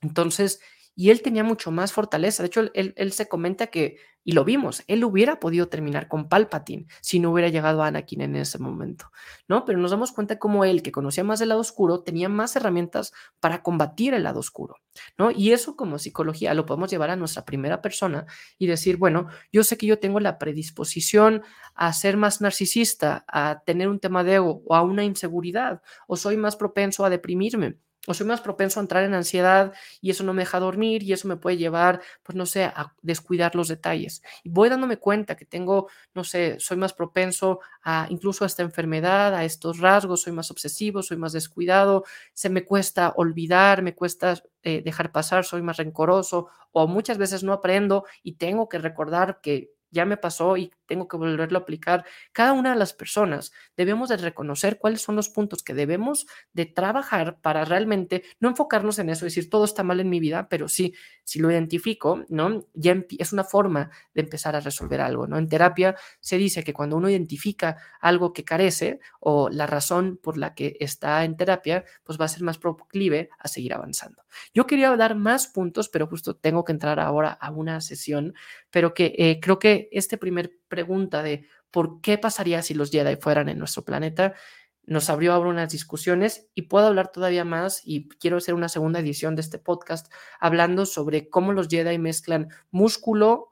Entonces, 0.00 0.60
y 0.98 1.10
él 1.10 1.22
tenía 1.22 1.44
mucho 1.44 1.70
más 1.70 1.92
fortaleza. 1.92 2.42
De 2.42 2.48
hecho, 2.48 2.72
él, 2.74 3.12
se 3.12 3.28
comenta 3.28 3.68
que, 3.68 3.98
y 4.24 4.32
lo 4.32 4.44
vimos, 4.44 4.82
él 4.88 5.04
hubiera 5.04 5.38
podido 5.38 5.68
terminar 5.68 6.08
con 6.08 6.28
Palpatine 6.28 6.88
si 7.00 7.20
no 7.20 7.30
hubiera 7.30 7.50
llegado 7.50 7.84
Anakin 7.84 8.22
en 8.22 8.34
ese 8.34 8.58
momento, 8.58 9.12
¿no? 9.46 9.64
Pero 9.64 9.78
nos 9.78 9.92
damos 9.92 10.10
cuenta 10.10 10.40
como 10.40 10.64
él, 10.64 10.82
que 10.82 10.90
conocía 10.90 11.22
más 11.22 11.38
del 11.38 11.50
lado 11.50 11.60
oscuro, 11.60 12.02
tenía 12.02 12.28
más 12.28 12.56
herramientas 12.56 13.12
para 13.38 13.62
combatir 13.62 14.12
el 14.12 14.24
lado 14.24 14.40
oscuro, 14.40 14.74
¿no? 15.16 15.30
Y 15.30 15.52
eso 15.52 15.76
como 15.76 16.00
psicología 16.00 16.52
lo 16.52 16.66
podemos 16.66 16.90
llevar 16.90 17.10
a 17.10 17.16
nuestra 17.16 17.44
primera 17.44 17.80
persona 17.80 18.26
y 18.58 18.66
decir, 18.66 18.96
bueno, 18.96 19.28
yo 19.52 19.62
sé 19.62 19.78
que 19.78 19.86
yo 19.86 20.00
tengo 20.00 20.18
la 20.18 20.36
predisposición 20.36 21.44
a 21.76 21.92
ser 21.92 22.16
más 22.16 22.40
narcisista, 22.40 23.24
a 23.28 23.62
tener 23.64 23.86
un 23.86 24.00
tema 24.00 24.24
de 24.24 24.34
ego 24.34 24.62
o 24.66 24.74
a 24.74 24.82
una 24.82 25.04
inseguridad, 25.04 25.80
o 26.08 26.16
soy 26.16 26.36
más 26.36 26.56
propenso 26.56 27.04
a 27.04 27.10
deprimirme 27.10 27.76
o 28.08 28.14
soy 28.14 28.26
más 28.26 28.40
propenso 28.40 28.80
a 28.80 28.82
entrar 28.82 29.04
en 29.04 29.12
ansiedad 29.12 29.74
y 30.00 30.10
eso 30.10 30.24
no 30.24 30.32
me 30.32 30.42
deja 30.42 30.58
dormir 30.58 31.02
y 31.02 31.12
eso 31.12 31.28
me 31.28 31.36
puede 31.36 31.58
llevar, 31.58 32.00
pues 32.22 32.36
no 32.36 32.46
sé, 32.46 32.64
a 32.64 32.94
descuidar 33.02 33.54
los 33.54 33.68
detalles. 33.68 34.22
Y 34.42 34.48
voy 34.48 34.70
dándome 34.70 34.96
cuenta 34.96 35.36
que 35.36 35.44
tengo, 35.44 35.88
no 36.14 36.24
sé, 36.24 36.56
soy 36.58 36.78
más 36.78 36.94
propenso 36.94 37.60
a 37.82 38.06
incluso 38.08 38.44
a 38.44 38.46
esta 38.46 38.62
enfermedad, 38.62 39.34
a 39.34 39.44
estos 39.44 39.78
rasgos, 39.78 40.22
soy 40.22 40.32
más 40.32 40.50
obsesivo, 40.50 41.02
soy 41.02 41.18
más 41.18 41.32
descuidado, 41.34 42.04
se 42.32 42.48
me 42.48 42.64
cuesta 42.64 43.12
olvidar, 43.14 43.82
me 43.82 43.94
cuesta 43.94 44.42
eh, 44.62 44.80
dejar 44.82 45.12
pasar, 45.12 45.44
soy 45.44 45.60
más 45.60 45.76
rencoroso 45.76 46.48
o 46.72 46.86
muchas 46.86 47.18
veces 47.18 47.42
no 47.42 47.52
aprendo 47.52 48.06
y 48.22 48.36
tengo 48.36 48.70
que 48.70 48.78
recordar 48.78 49.40
que 49.42 49.70
ya 49.90 50.04
me 50.04 50.16
pasó 50.16 50.56
y 50.56 50.72
tengo 50.86 51.06
que 51.08 51.16
volverlo 51.16 51.58
a 51.58 51.62
aplicar. 51.62 52.04
Cada 52.32 52.52
una 52.52 52.70
de 52.72 52.76
las 52.78 52.92
personas 52.92 53.52
debemos 53.76 54.08
de 54.08 54.16
reconocer 54.16 54.78
cuáles 54.78 55.02
son 55.02 55.16
los 55.16 55.28
puntos 55.28 55.62
que 55.62 55.74
debemos 55.74 56.26
de 56.52 56.66
trabajar 56.66 57.40
para 57.40 57.64
realmente 57.64 58.24
no 58.40 58.48
enfocarnos 58.48 58.98
en 58.98 59.10
eso, 59.10 59.24
decir 59.24 59.50
todo 59.50 59.64
está 59.64 59.82
mal 59.82 60.00
en 60.00 60.08
mi 60.08 60.20
vida, 60.20 60.48
pero 60.48 60.68
sí, 60.68 60.94
si 61.24 61.38
lo 61.38 61.50
identifico, 61.50 62.24
¿no? 62.28 62.66
Ya 62.74 62.96
es 63.18 63.32
una 63.32 63.44
forma 63.44 63.90
de 64.14 64.22
empezar 64.22 64.56
a 64.56 64.60
resolver 64.60 65.00
algo, 65.00 65.26
¿no? 65.26 65.38
En 65.38 65.48
terapia 65.48 65.96
se 66.20 66.38
dice 66.38 66.64
que 66.64 66.72
cuando 66.72 66.96
uno 66.96 67.10
identifica 67.10 67.76
algo 68.00 68.32
que 68.32 68.44
carece 68.44 69.00
o 69.20 69.50
la 69.50 69.66
razón 69.66 70.18
por 70.22 70.38
la 70.38 70.54
que 70.54 70.76
está 70.80 71.24
en 71.24 71.36
terapia, 71.36 71.84
pues 72.04 72.18
va 72.18 72.24
a 72.24 72.28
ser 72.28 72.42
más 72.42 72.58
proclive 72.58 73.28
a 73.38 73.48
seguir 73.48 73.74
avanzando. 73.74 74.24
Yo 74.54 74.66
quería 74.66 74.94
dar 74.96 75.14
más 75.14 75.46
puntos, 75.46 75.88
pero 75.88 76.06
justo 76.06 76.36
tengo 76.36 76.64
que 76.64 76.72
entrar 76.72 77.00
ahora 77.00 77.30
a 77.30 77.50
una 77.50 77.80
sesión, 77.80 78.34
pero 78.70 78.94
que 78.94 79.14
eh, 79.18 79.38
creo 79.40 79.58
que 79.58 79.77
este 79.92 80.18
primer 80.18 80.52
pregunta 80.68 81.22
de 81.22 81.46
por 81.70 82.00
qué 82.00 82.18
pasaría 82.18 82.62
si 82.62 82.74
los 82.74 82.90
Jedi 82.90 83.16
fueran 83.16 83.48
en 83.48 83.58
nuestro 83.58 83.84
planeta 83.84 84.34
nos 84.88 85.10
abrió 85.10 85.34
ahora 85.34 85.50
unas 85.50 85.70
discusiones 85.70 86.48
y 86.54 86.62
puedo 86.62 86.86
hablar 86.86 87.12
todavía 87.12 87.44
más 87.44 87.82
y 87.84 88.08
quiero 88.08 88.38
hacer 88.38 88.54
una 88.54 88.70
segunda 88.70 89.00
edición 89.00 89.36
de 89.36 89.42
este 89.42 89.58
podcast 89.58 90.10
hablando 90.40 90.86
sobre 90.86 91.28
cómo 91.28 91.52
los 91.52 91.68
Jedi 91.68 91.98
mezclan 91.98 92.48
músculo 92.70 93.47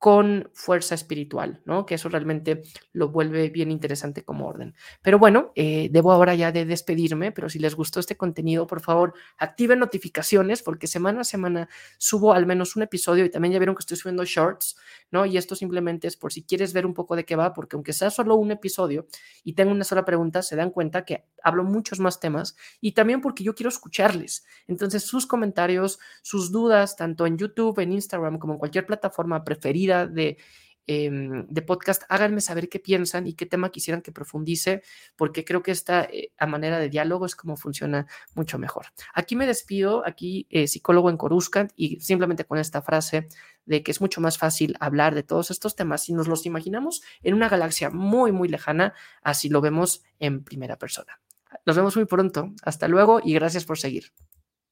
con 0.00 0.48
fuerza 0.54 0.94
espiritual, 0.94 1.60
¿no? 1.66 1.84
Que 1.84 1.96
eso 1.96 2.08
realmente 2.08 2.62
lo 2.94 3.10
vuelve 3.10 3.50
bien 3.50 3.70
interesante 3.70 4.24
como 4.24 4.46
orden. 4.46 4.74
Pero 5.02 5.18
bueno, 5.18 5.52
eh, 5.56 5.90
debo 5.92 6.10
ahora 6.10 6.34
ya 6.34 6.52
de 6.52 6.64
despedirme, 6.64 7.32
pero 7.32 7.50
si 7.50 7.58
les 7.58 7.74
gustó 7.74 8.00
este 8.00 8.16
contenido, 8.16 8.66
por 8.66 8.80
favor, 8.80 9.12
activen 9.36 9.78
notificaciones 9.78 10.62
porque 10.62 10.86
semana 10.86 11.20
a 11.20 11.24
semana 11.24 11.68
subo 11.98 12.32
al 12.32 12.46
menos 12.46 12.76
un 12.76 12.82
episodio 12.82 13.26
y 13.26 13.30
también 13.30 13.52
ya 13.52 13.58
vieron 13.58 13.76
que 13.76 13.80
estoy 13.80 13.98
subiendo 13.98 14.24
shorts, 14.24 14.78
¿no? 15.10 15.26
Y 15.26 15.36
esto 15.36 15.54
simplemente 15.54 16.08
es 16.08 16.16
por 16.16 16.32
si 16.32 16.44
quieres 16.44 16.72
ver 16.72 16.86
un 16.86 16.94
poco 16.94 17.14
de 17.14 17.26
qué 17.26 17.36
va, 17.36 17.52
porque 17.52 17.76
aunque 17.76 17.92
sea 17.92 18.08
solo 18.08 18.36
un 18.36 18.52
episodio 18.52 19.06
y 19.44 19.52
tengo 19.52 19.70
una 19.70 19.84
sola 19.84 20.06
pregunta, 20.06 20.40
se 20.40 20.56
dan 20.56 20.70
cuenta 20.70 21.04
que 21.04 21.26
hablo 21.42 21.62
muchos 21.62 22.00
más 22.00 22.20
temas 22.20 22.56
y 22.80 22.92
también 22.92 23.20
porque 23.20 23.44
yo 23.44 23.54
quiero 23.54 23.68
escucharles. 23.68 24.46
Entonces, 24.66 25.04
sus 25.04 25.26
comentarios, 25.26 25.98
sus 26.22 26.50
dudas, 26.50 26.96
tanto 26.96 27.26
en 27.26 27.36
YouTube, 27.36 27.80
en 27.80 27.92
Instagram, 27.92 28.38
como 28.38 28.54
en 28.54 28.58
cualquier 28.58 28.86
plataforma 28.86 29.44
preferida 29.44 29.89
de, 29.90 30.38
em, 30.86 31.46
de 31.48 31.62
podcast, 31.62 32.02
háganme 32.08 32.40
saber 32.40 32.68
qué 32.68 32.78
piensan 32.80 33.26
y 33.26 33.34
qué 33.34 33.46
tema 33.46 33.70
quisieran 33.70 34.02
que 34.02 34.12
profundice, 34.12 34.82
porque 35.16 35.44
creo 35.44 35.62
que 35.62 35.70
esta 35.70 36.04
eh, 36.04 36.32
a 36.38 36.46
manera 36.46 36.78
de 36.78 36.88
diálogo 36.88 37.26
es 37.26 37.36
como 37.36 37.56
funciona 37.56 38.06
mucho 38.34 38.58
mejor. 38.58 38.86
Aquí 39.14 39.36
me 39.36 39.46
despido, 39.46 40.06
aquí 40.06 40.46
eh, 40.50 40.66
psicólogo 40.66 41.10
en 41.10 41.16
Coruscant, 41.16 41.72
y 41.76 42.00
simplemente 42.00 42.44
con 42.44 42.58
esta 42.58 42.82
frase 42.82 43.28
de 43.66 43.82
que 43.82 43.90
es 43.90 44.00
mucho 44.00 44.20
más 44.20 44.38
fácil 44.38 44.76
hablar 44.80 45.14
de 45.14 45.22
todos 45.22 45.50
estos 45.50 45.76
temas 45.76 46.04
si 46.04 46.12
nos 46.12 46.28
los 46.28 46.46
imaginamos 46.46 47.02
en 47.22 47.34
una 47.34 47.48
galaxia 47.48 47.90
muy, 47.90 48.32
muy 48.32 48.48
lejana, 48.48 48.94
así 49.22 49.48
lo 49.48 49.60
vemos 49.60 50.02
en 50.18 50.42
primera 50.44 50.76
persona. 50.76 51.20
Nos 51.66 51.76
vemos 51.76 51.96
muy 51.96 52.06
pronto. 52.06 52.52
Hasta 52.62 52.88
luego 52.88 53.20
y 53.22 53.34
gracias 53.34 53.64
por 53.64 53.78
seguir. 53.78 54.12